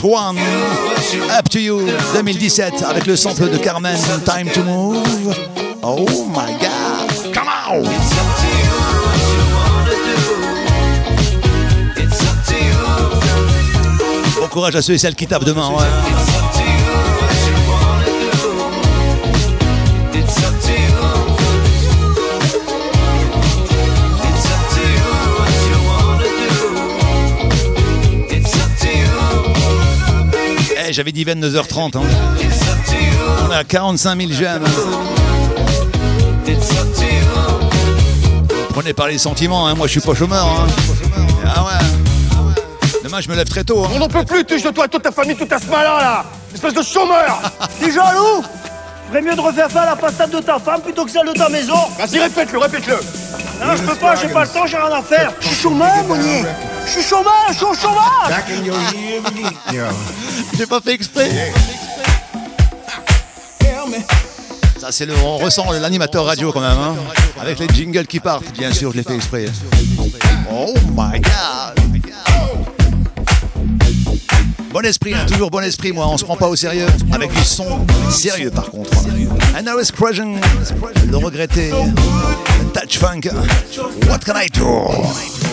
[0.03, 0.39] One,
[1.39, 5.35] Up to You 2017 avec le sample de Carmen, Time to Move.
[5.83, 7.83] Oh my god, come on!
[14.41, 16.38] Bon courage à ceux et celles qui tapent demain, ouais.
[30.90, 31.97] J'avais dit 22h30.
[31.98, 32.02] hein.
[33.47, 34.65] On est à 45 000 j'aime.
[38.70, 40.47] Prenez par les sentiments, hein, moi je suis pas chômeur.
[40.47, 40.66] hein.
[41.44, 42.90] Ah ouais.
[43.05, 43.85] Demain je me lève très tôt.
[43.85, 43.90] hein.
[43.94, 45.98] On n'en peut plus, touche de toi et toute ta famille, tout à ce malin
[45.98, 46.24] là
[46.55, 47.40] Espèce de chômeur
[47.81, 48.43] T'es jaloux
[49.09, 51.32] Ferait mieux de refaire ça à la façade de ta femme plutôt que celle de
[51.32, 54.93] ta maison Vas-y, répète-le, répète-le Non, je peux pas, j'ai pas le temps, j'ai rien
[54.97, 56.44] à faire Je suis chômeur, Monnier
[56.89, 58.32] Je suis chômeur, je suis au chômage
[60.56, 61.52] J'ai pas fait exprès.
[64.81, 66.94] Ça c'est le, on ressent l'animateur radio quand même, hein.
[67.39, 68.51] avec les jingles qui partent.
[68.52, 69.47] Bien sûr, je l'ai fait exprès.
[70.51, 71.78] Oh my god.
[74.70, 76.06] Bon esprit, hein, toujours bon esprit, moi.
[76.09, 76.86] On se prend pas au sérieux.
[77.12, 78.93] Avec du son sérieux par contre.
[79.59, 80.39] And now is crushing.
[81.10, 81.70] Le regretté.
[82.73, 83.28] Touch funk.
[84.09, 85.48] What can I do?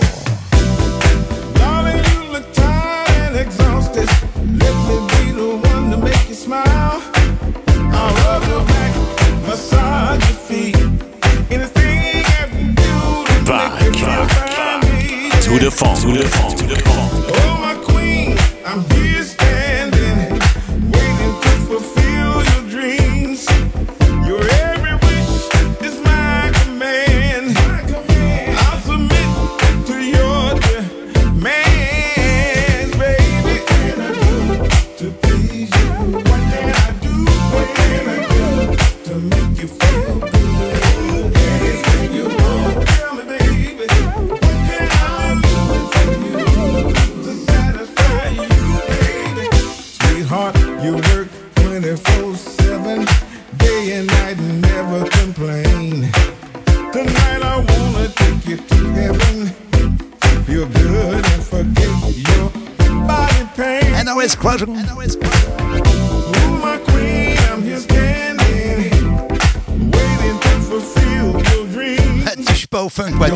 [15.66, 16.55] The funk, to the funk.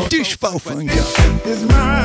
[0.08, 1.99] Touche pas au funk, ouais.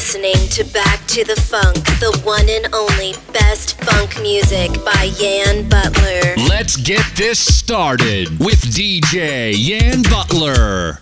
[0.00, 5.68] Listening to Back to the Funk, the one and only best funk music by Yan
[5.68, 6.36] Butler.
[6.48, 11.00] Let's get this started with DJ Yan Butler.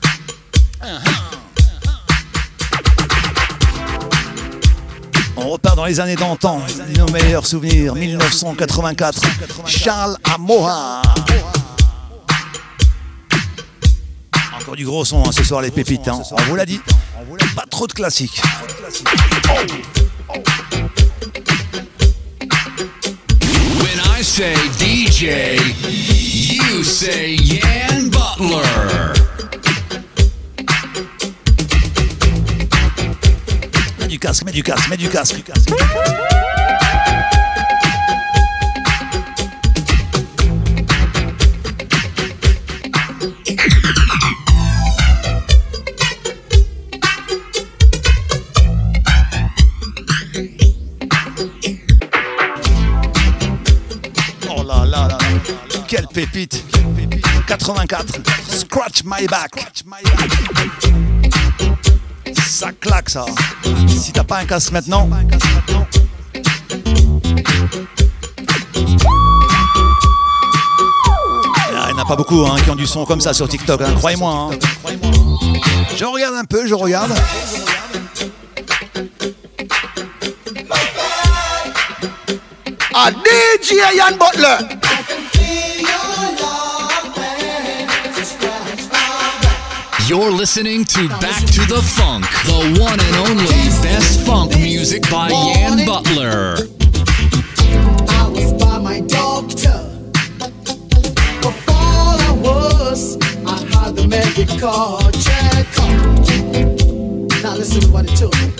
[0.82, 1.36] Uh-huh.
[5.36, 6.60] On repart dans les années d'antan.
[6.96, 7.94] Nos meilleurs souvenirs.
[7.94, 9.20] 1984.
[9.64, 11.02] Charles Amoha.
[14.68, 16.06] Encore du gros son hein, ce soir, les pépites.
[16.08, 16.20] hein.
[16.30, 16.78] On vous l'a dit.
[17.56, 18.38] Pas trop de classiques.
[23.80, 25.56] When I say DJ,
[26.60, 29.14] you say Yan Butler.
[33.98, 35.42] Mets du casque, mets du casque, mets du casque.
[35.70, 36.47] Oh
[56.18, 56.64] pépite
[57.46, 58.18] 84
[58.50, 59.52] Scratch my back
[62.44, 63.24] Ça claque ça
[63.86, 65.08] Si t'as pas un casque maintenant
[71.76, 73.48] Ah, Il n'y en a pas beaucoup hein, qui ont du son comme ça sur
[73.48, 74.50] TikTok, hein, croyez-moi.
[74.52, 74.58] hein.
[75.96, 77.12] Je regarde un peu, je regarde.
[82.94, 84.77] A DJ Ian Butler.
[90.08, 93.44] You're listening to Back to the Funk, the one and only
[93.82, 96.56] best funk music by Yan Butler.
[98.08, 99.84] I was by my doctor.
[101.42, 105.92] Before I was, I had the medical checkup.
[107.42, 108.50] Now listen to what he told me.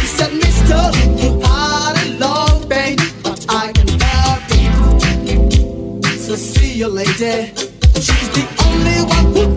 [0.00, 0.90] He said, Mister,
[1.22, 6.18] you had a long pain, but I can help it.
[6.18, 7.52] So see you lady.
[7.94, 9.55] She's the only one who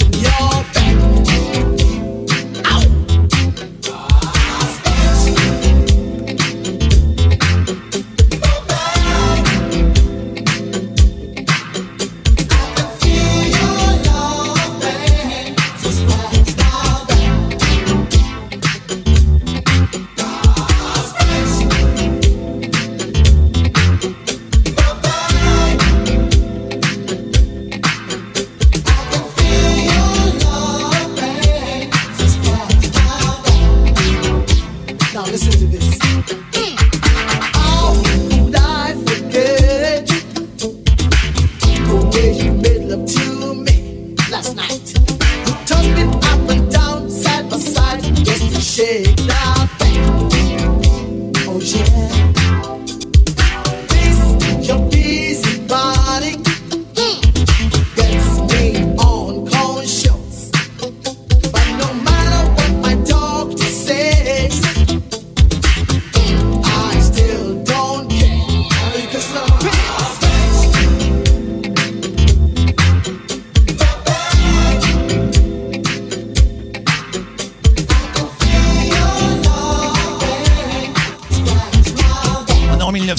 [0.00, 0.53] you by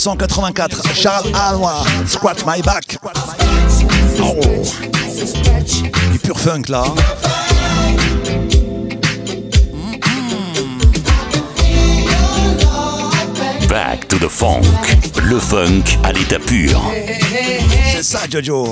[0.05, 0.93] 1984.
[0.93, 2.97] Charles Alwa, Scratch My Back.
[4.21, 4.39] Oh.
[6.11, 6.83] Du pur funk là.
[13.67, 14.61] Back to the funk.
[15.23, 16.79] Le funk à l'état pur.
[17.91, 18.69] C'est ça, Jojo.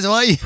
[0.00, 0.38] Les oreilles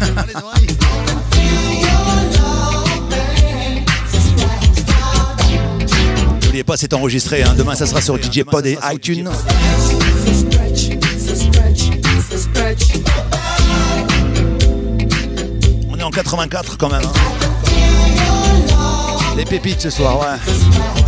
[6.42, 7.42] N'oubliez pas, c'est enregistré.
[7.42, 7.54] hein.
[7.56, 9.28] Demain, ça sera sur DJ Pod et iTunes.
[15.90, 17.02] On est en 84 quand même.
[17.04, 17.12] hein.
[19.36, 21.03] Les pépites ce soir, ouais.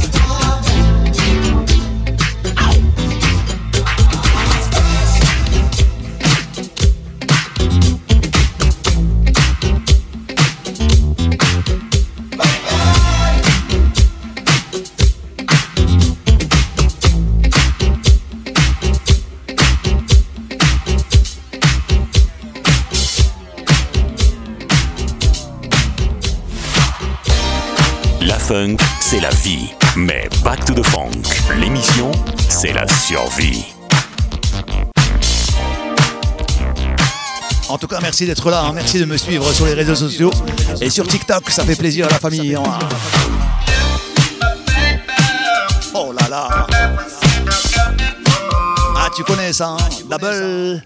[28.47, 29.69] Funk, c'est la vie.
[29.97, 31.23] Mais Back to the Funk,
[31.59, 32.11] l'émission,
[32.49, 33.65] c'est la survie.
[37.69, 38.63] En tout cas, merci d'être là.
[38.65, 38.73] hein.
[38.75, 40.31] Merci de me suivre sur les réseaux sociaux
[40.81, 41.51] et sur TikTok.
[41.51, 42.55] Ça fait plaisir à la famille.
[42.55, 42.63] hein.
[45.95, 46.49] Oh là là.
[48.97, 49.77] Ah, tu connais ça, hein
[50.11, 50.83] Double.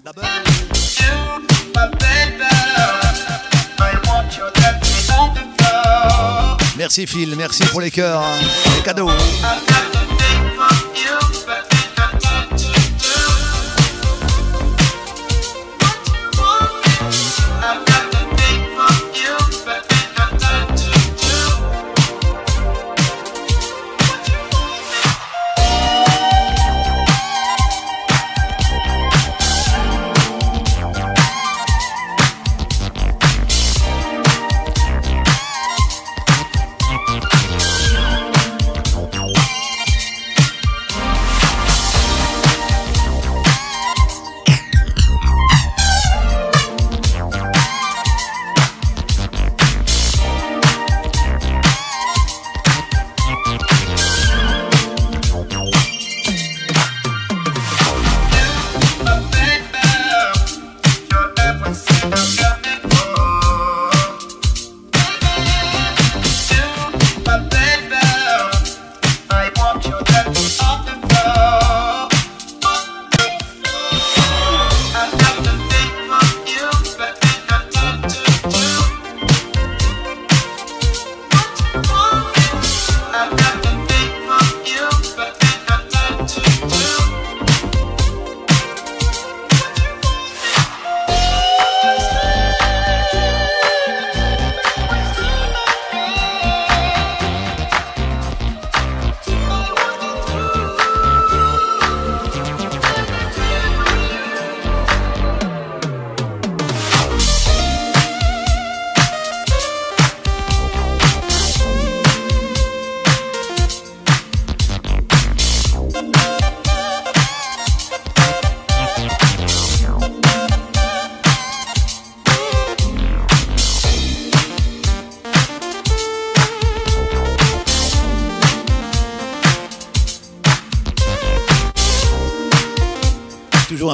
[6.81, 8.40] Merci Phil, merci pour les cœurs, hein.
[8.74, 9.11] les cadeaux.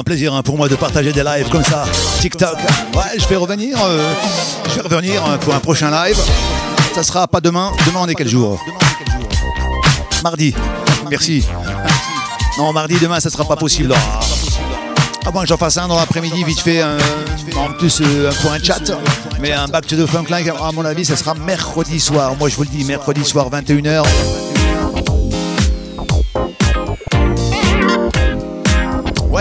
[0.07, 1.83] Plaisir hein, pour moi de partager des lives comme ça.
[2.21, 2.55] TikTok.
[2.95, 3.77] Ouais, je vais revenir.
[3.83, 4.13] euh,
[4.69, 6.17] je vais revenir euh, pour un prochain live.
[6.95, 7.73] Ça sera pas demain.
[7.85, 8.57] Demain, on est quel jour?
[10.23, 10.53] Mardi.
[11.09, 11.45] Merci.
[12.57, 13.93] Non, mardi, demain, ça sera pas possible.
[13.93, 14.19] Ah.
[15.41, 16.97] Que j'en fasse un dans l'après-midi, vite fait, un-
[17.57, 18.79] en plus euh, pour un chat.
[19.41, 22.33] Mais un Back to the Funk à mon avis, ça sera mercredi soir.
[22.39, 24.03] Moi, je vous le dis, mercredi soir, 21h.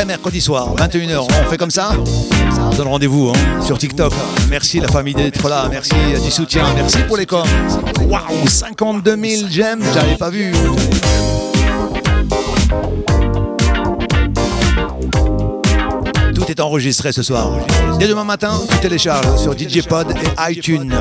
[0.05, 1.27] Mercredi soir, 21h.
[1.27, 1.93] On fait comme ça
[2.60, 4.12] On donne rendez-vous hein, sur TikTok.
[4.51, 5.68] Merci la famille d'être là.
[5.70, 6.64] Merci du soutien.
[6.74, 7.47] Merci pour les coms.
[8.02, 9.82] Waouh, 52 000 j'aime.
[9.94, 10.52] J'avais pas vu.
[16.35, 17.52] Tout est enregistré ce soir.
[17.98, 20.94] Dès demain matin, tu télécharges sur DJ Pod et iTunes.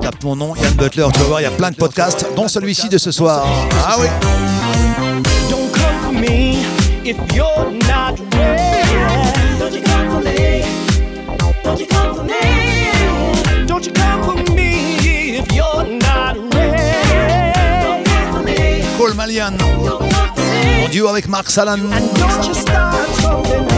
[0.00, 2.48] Tape mon nom, Yann Butler, tu vas voir, il y a plein de podcasts, dont
[2.48, 3.46] celui-ci de ce soir.
[3.86, 4.06] Ah oui
[7.08, 9.58] if you're not ready.
[9.58, 10.62] Don't you come for me?
[11.64, 13.66] Don't you come for me?
[13.66, 17.86] Don't you come for me if you're not ready?
[17.86, 18.82] Don't come for me.
[18.98, 19.56] Cole Malian,
[20.84, 21.80] en duo avec Marc Salan.
[21.88, 23.77] Don't you start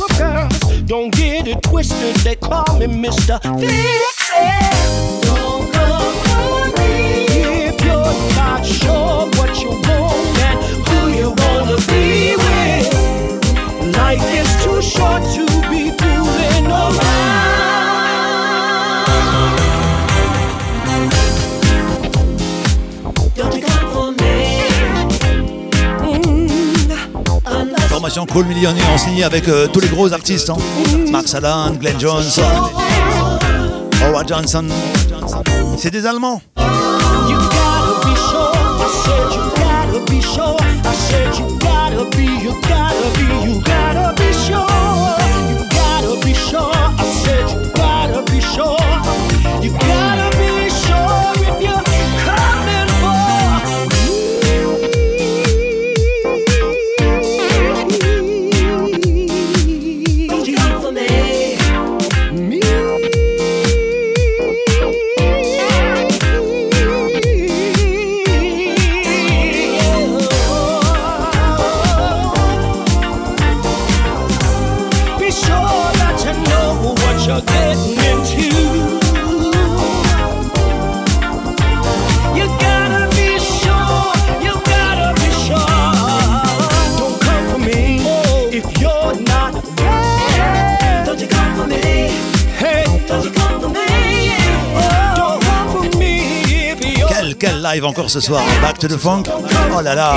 [0.00, 0.82] of girls.
[0.82, 3.40] Don't get it twisted, they call me Mr.
[3.60, 5.20] Vixen.
[5.22, 7.26] Don't come for me
[7.68, 10.58] if you're not sure what you want and
[10.88, 13.96] who you wanna be with.
[13.96, 17.15] Life is too short to be fooling around.
[28.06, 30.48] Formation Cole Millionnaire en signé avec euh, tous les gros artistes.
[30.48, 30.56] hein.
[31.10, 32.22] Mark Salan, Glenn Jones,
[34.00, 34.64] Howard Johnson.
[35.76, 36.40] C'est des Allemands.
[97.76, 98.42] Live encore ce soir.
[98.62, 99.24] Back to the Funk.
[99.76, 100.14] Oh là là.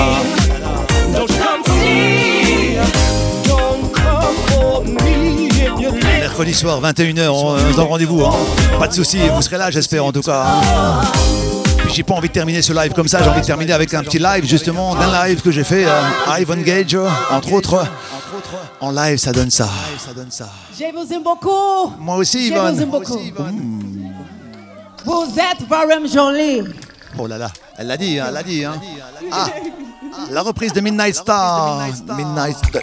[6.20, 8.24] Mercredi soir, 21h, on, on se rendez-vous.
[8.24, 8.32] hein.
[8.78, 10.44] Pas de soucis, vous serez là, j'espère en tout cas.
[10.46, 11.00] hein.
[11.78, 13.92] Puis j'ai pas envie de terminer ce live comme ça, j'ai envie de terminer avec
[13.94, 16.00] un petit live justement d'un live que j'ai fait euh,
[16.38, 16.96] Ivan Gage,
[17.30, 17.84] entre autres.
[18.80, 19.68] En live, ça donne ça.
[20.78, 21.92] Je vous aime beaucoup.
[21.98, 22.52] Moi aussi,
[22.86, 23.18] beaucoup.
[25.04, 26.62] Vous êtes vraiment jolie.
[27.22, 28.64] Oh là là, elle l'a dit, hein, elle l'a dit.
[28.64, 28.80] Hein.
[29.30, 29.50] Ah,
[30.30, 31.86] la reprise de Midnight Star.
[32.16, 32.82] Midnight Star.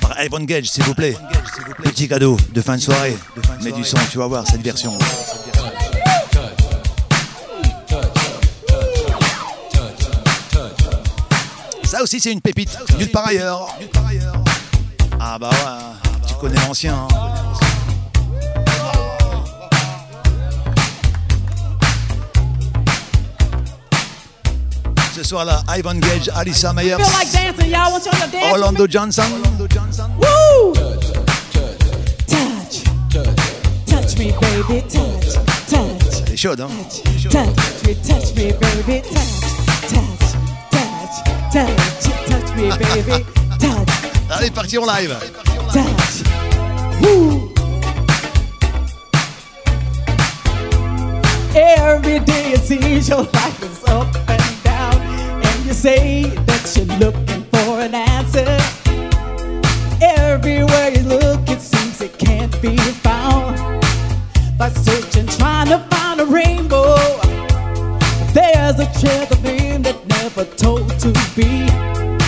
[0.00, 1.16] Par Gage, s'il vous plaît.
[1.84, 3.16] Petit cadeau de fin de soirée.
[3.62, 4.98] Mets du son, tu vas voir cette version.
[11.84, 12.76] Ça aussi, c'est une pépite.
[12.98, 13.76] Nulle part ailleurs.
[15.20, 17.06] Ah bah ouais, tu connais l'ancien.
[17.12, 17.29] hein.
[25.22, 27.70] Ce soir là, Ivan Gage, Alissa Feel like dancing.
[27.72, 28.52] Want to dance?
[28.54, 29.24] Orlando Johnson.
[30.16, 30.72] Woo!
[32.26, 32.84] Touch,
[33.84, 35.34] touch me, baby, touch,
[35.68, 36.68] touch, Elle est chaude, hein?
[37.30, 39.20] Touch me, touch me, baby, touch,
[39.90, 40.32] touch,
[40.70, 41.12] touch,
[41.52, 43.24] touch, touch me, baby,
[43.58, 43.88] touch,
[44.30, 45.14] Allez, parti en live.
[45.70, 46.22] touch.
[47.02, 47.52] Woo!
[51.54, 54.39] Every day it seems your life is up and
[55.70, 58.58] you say that you're looking for an answer.
[60.02, 63.56] Everywhere you look, it seems it can't be found.
[64.58, 66.96] By searching, trying to find a rainbow,
[68.34, 72.19] there's a treasure thing that never told to be.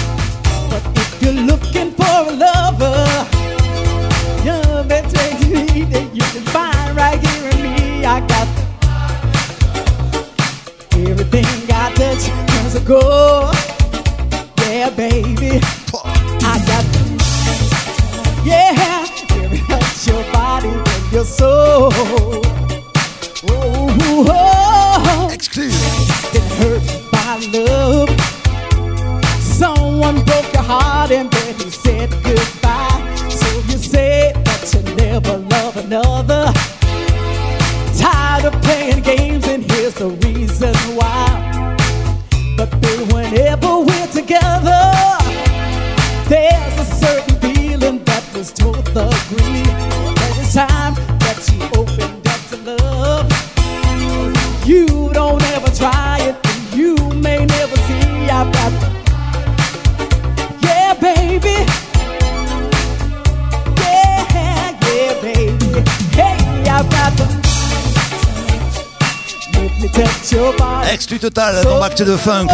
[71.92, 72.50] Back to the Funk.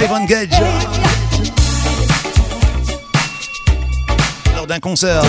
[0.00, 0.58] Ivan Gage.
[4.56, 5.20] Lors d'un concert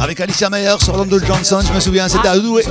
[0.00, 2.62] avec Alicia Myers, Orlando Johnson, je me souviens, c'était à Douai.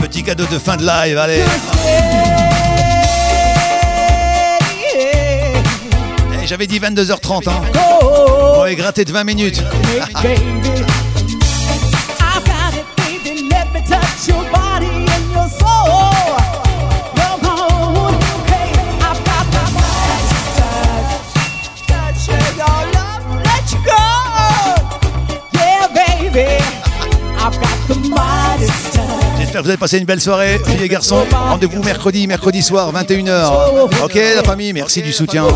[0.00, 2.41] Petit cadeau de fin de live, allez.
[6.52, 7.62] J'avais dit 22h30, hein.
[8.58, 9.62] On va gratter de 20 minutes.
[29.62, 31.24] Vous avez passé une belle soirée, filles et garçons.
[31.30, 34.02] Rendez-vous mercredi, mercredi soir, 21h.
[34.02, 35.46] Ok, la famille, merci du soutien.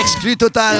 [0.00, 0.78] Exclu total.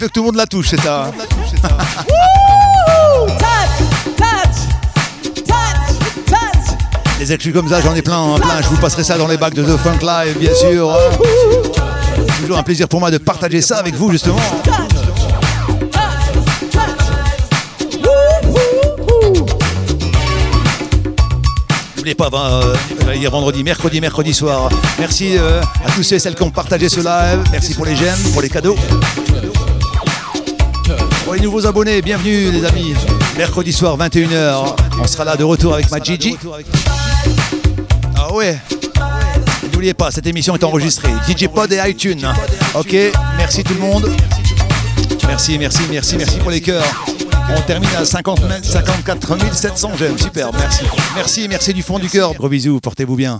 [0.00, 1.06] Elle veut que tout le monde la touche, c'est ça.
[1.06, 1.12] hein.
[7.18, 8.62] Des exclus comme ça, j'en ai plein, hein, plein.
[8.62, 10.96] Je vous passerai ça dans les bacs de The Funk Live, bien sûr.
[12.40, 14.38] Toujours un plaisir pour moi de partager ça avec vous, justement.
[21.96, 22.74] N'oubliez pas, euh,
[23.28, 24.68] vendredi, mercredi, mercredi soir.
[25.00, 27.42] Merci euh, à tous ceux et celles qui ont partagé ce live.
[27.50, 28.76] Merci pour les j'aime, pour les cadeaux.
[31.28, 32.94] Pour les nouveaux abonnés, bienvenue les amis.
[33.36, 34.74] Mercredi soir, 21h.
[34.98, 36.38] On sera là de retour avec ma Gigi.
[38.16, 38.58] Ah ouais.
[39.70, 41.10] N'oubliez pas, cette émission est enregistrée.
[41.28, 42.26] DJ Pod et iTunes.
[42.74, 42.96] Ok,
[43.36, 44.10] merci tout le monde.
[45.26, 46.82] Merci, merci, merci, merci pour les cœurs.
[47.54, 50.16] On termine à 50 000 54 700 j'aime.
[50.16, 50.84] Super, merci.
[51.14, 52.32] Merci, merci du fond du cœur.
[52.32, 53.36] Gros bisous, portez-vous bien.